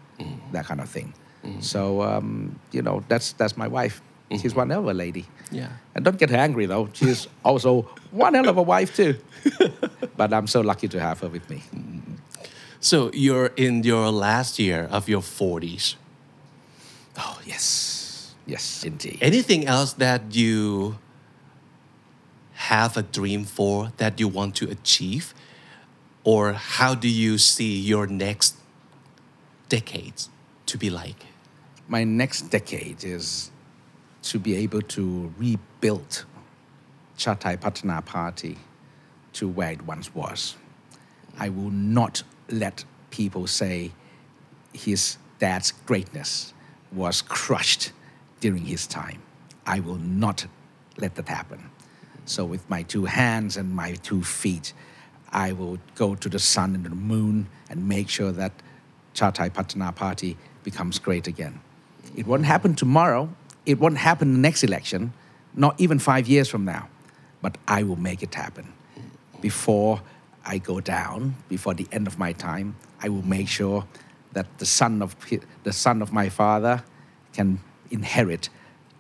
[0.51, 1.13] that kind of thing.
[1.59, 4.01] So, um, you know, that's, that's my wife.
[4.41, 5.25] She's one hell of a lady.
[5.51, 5.69] Yeah.
[5.93, 6.89] And don't get her angry though.
[6.93, 7.81] She's also
[8.11, 9.17] one hell of a wife too.
[10.17, 11.61] but I'm so lucky to have her with me.
[12.79, 15.95] So you're in your last year of your 40s.
[17.17, 18.33] Oh, yes.
[18.47, 19.19] Yes, indeed.
[19.21, 20.97] Anything else that you
[22.71, 25.33] have a dream for that you want to achieve?
[26.23, 28.55] Or how do you see your next
[29.67, 30.29] decades
[30.67, 31.25] to be like?
[31.89, 33.51] My next decade is
[34.23, 36.25] to be able to rebuild
[37.17, 38.57] Chart Thai Pattana Party
[39.33, 40.55] to where it once was.
[41.37, 43.91] I will not let people say
[44.71, 46.53] his dad's greatness
[46.93, 47.91] was crushed
[48.39, 49.21] during his time.
[49.65, 50.45] I will not
[50.97, 51.70] let that happen.
[52.31, 54.71] So, with my two hands and my two feet,
[55.33, 58.53] I will go to the sun and the moon and make sure that
[59.13, 61.59] Chart Thai Pattana Party becomes great again.
[62.15, 63.27] It won't happen tomorrow.
[63.65, 65.11] It won't happen the next election,
[65.55, 66.87] not even five years from now.
[67.41, 68.71] But I will make it happen.
[69.41, 69.99] Before
[70.45, 73.85] I go down, before the end of my time, I will make sure
[74.31, 75.17] that the son of
[75.63, 76.85] the son of my father
[77.33, 77.59] can
[77.89, 78.47] inherit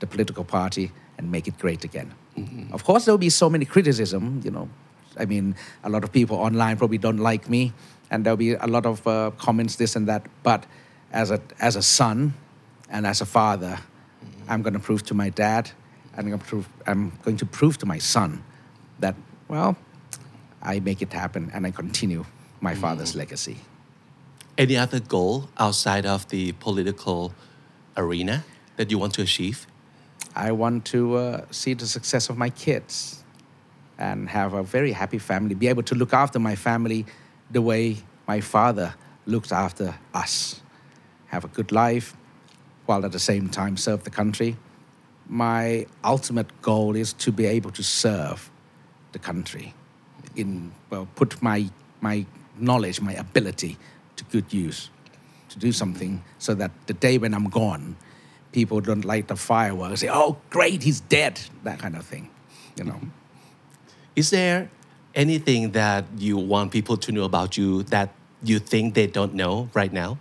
[0.01, 2.13] the political party and make it great again.
[2.37, 2.73] Mm-hmm.
[2.73, 4.41] Of course, there will be so many criticism.
[4.43, 4.69] You know,
[5.17, 7.73] I mean, a lot of people online probably don't like me,
[8.09, 10.25] and there'll be a lot of uh, comments, this and that.
[10.43, 10.65] But
[11.11, 12.33] as a as a son,
[12.89, 14.51] and as a father, mm-hmm.
[14.51, 15.71] I'm going to prove to my dad,
[16.15, 18.43] and I'm going to prove I'm going to prove to my son
[18.99, 19.15] that
[19.47, 19.75] well,
[20.61, 22.25] I make it happen, and I continue
[22.61, 22.81] my mm-hmm.
[22.81, 23.57] father's legacy.
[24.57, 27.33] Any other goal outside of the political
[27.97, 28.43] arena
[28.77, 29.65] that you want to achieve?
[30.35, 33.23] I want to uh, see the success of my kids
[33.97, 37.05] and have a very happy family, be able to look after my family
[37.51, 40.61] the way my father looked after us.
[41.27, 42.15] Have a good life
[42.85, 44.57] while at the same time serve the country.
[45.27, 48.49] My ultimate goal is to be able to serve
[49.11, 49.73] the country
[50.35, 51.69] in well, put my
[51.99, 52.25] my
[52.57, 53.77] knowledge, my ability
[54.15, 54.89] to good use,
[55.49, 57.95] to do something so that the day when I'm gone,
[58.51, 62.29] people don't light the fireworks, say, "Oh, great, he's dead," that kind of thing,
[62.77, 62.99] you know.
[64.15, 64.69] Is there
[65.15, 68.09] anything that you want people to know about you that
[68.43, 70.17] you think they don't know right now?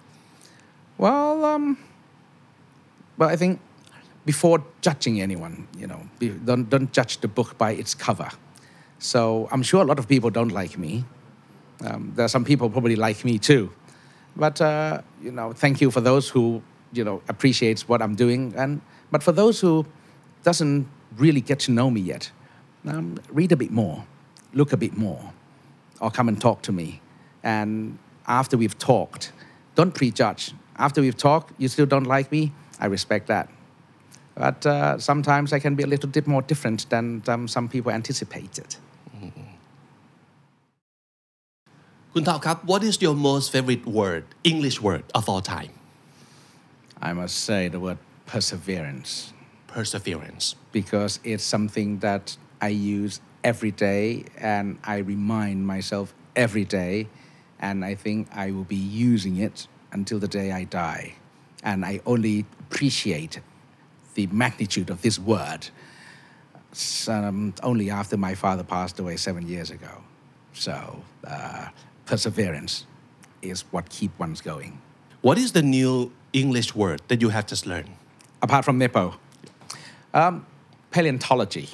[0.98, 1.78] Well, um,
[3.16, 3.60] well, I think
[4.24, 8.30] before judging anyone, you know, be, don't don't judge the book by its cover.
[8.98, 11.04] So I'm sure a lot of people don't like me.
[11.84, 13.72] Um, there are some people probably like me too,
[14.36, 16.62] but uh, you know, thank you for those who
[16.92, 18.54] you know appreciates what I'm doing.
[18.56, 18.80] And
[19.10, 19.86] but for those who
[20.42, 20.86] doesn't
[21.16, 22.30] really get to know me yet,
[22.86, 24.04] um, read a bit more,
[24.54, 25.32] look a bit more,
[26.00, 27.00] or come and talk to me.
[27.42, 29.32] And after we've talked,
[29.74, 30.52] don't prejudge.
[30.76, 32.52] After we've talked, you still don't like me.
[32.78, 33.48] I respect that.
[34.34, 37.92] But uh, sometimes I can be a little bit more different than um, some people
[37.92, 38.76] anticipated.
[42.14, 45.70] Kun Tao, what is your most favorite word, English word of all time?
[47.00, 49.32] I must say the word perseverance
[49.70, 57.08] perseverance because it's something that I use every day and I remind myself every day,
[57.58, 61.14] and I think I will be using it until the day I die.
[61.62, 63.40] And I only appreciate
[64.14, 65.68] the magnitude of this word
[67.08, 70.02] um, only after my father passed away seven years ago.
[70.52, 71.68] So, uh,
[72.06, 72.86] perseverance
[73.42, 74.80] is what keeps one going.
[75.22, 77.90] What is the new English word that you have just learned
[78.42, 79.14] apart from Nepo.
[80.14, 80.46] Um,
[80.90, 81.68] paleontology.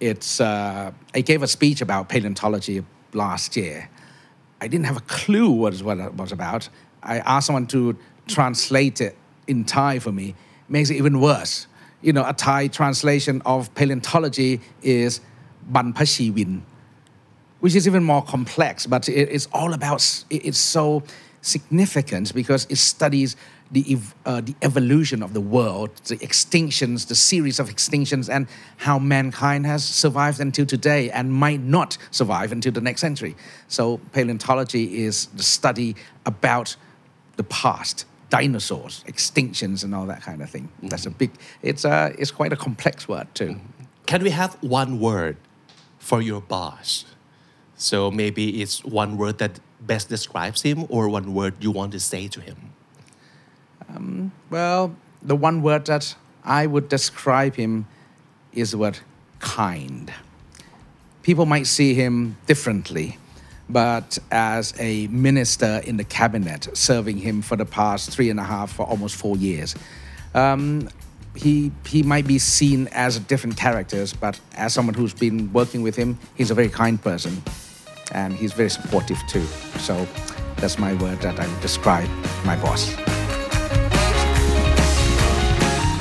[0.00, 3.88] It's, uh, I gave a speech about paleontology last year.
[4.60, 6.68] I didn't have a clue what it was, it about.
[7.02, 7.96] I asked someone to
[8.26, 10.34] translate it in Thai for me.
[10.68, 11.66] Makes it even worse.
[12.02, 15.20] You know, a Thai translation of paleontology is
[15.68, 16.64] Ban Pashi Win,
[17.60, 21.02] which is even more complex, but it's all about, it's so
[21.46, 23.36] significant because it studies
[23.70, 28.46] the, ev- uh, the evolution of the world, the extinctions, the series of extinctions, and
[28.76, 33.34] how mankind has survived until today and might not survive until the next century.
[33.68, 36.76] So, paleontology is the study about
[37.36, 40.68] the past, dinosaurs, extinctions, and all that kind of thing.
[40.82, 41.18] That's a mm-hmm.
[41.18, 41.30] big,
[41.62, 43.48] it's, a, it's quite a complex word, too.
[43.48, 43.84] Mm-hmm.
[44.06, 45.36] Can we have one word
[45.98, 47.04] for your boss?
[47.76, 52.00] So maybe it's one word that best describes him or one word you want to
[52.00, 52.72] say to him.
[54.50, 56.14] Well, the one word that
[56.44, 57.86] I would describe him
[58.52, 58.98] is the word
[59.40, 60.12] kind.
[61.22, 63.18] People might see him differently,
[63.68, 68.44] but as a minister in the cabinet, serving him for the past three and a
[68.44, 69.74] half, for almost four years,
[70.34, 70.88] um,
[71.34, 75.82] he, he might be seen as a different characters, but as someone who's been working
[75.82, 77.42] with him, he's a very kind person
[78.12, 79.44] and he's very supportive too.
[79.78, 80.06] So
[80.56, 82.08] that's my word that I would describe
[82.44, 82.94] my boss.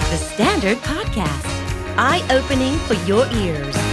[0.09, 1.45] The Standard Podcast,
[1.97, 3.84] eye opening for your ears.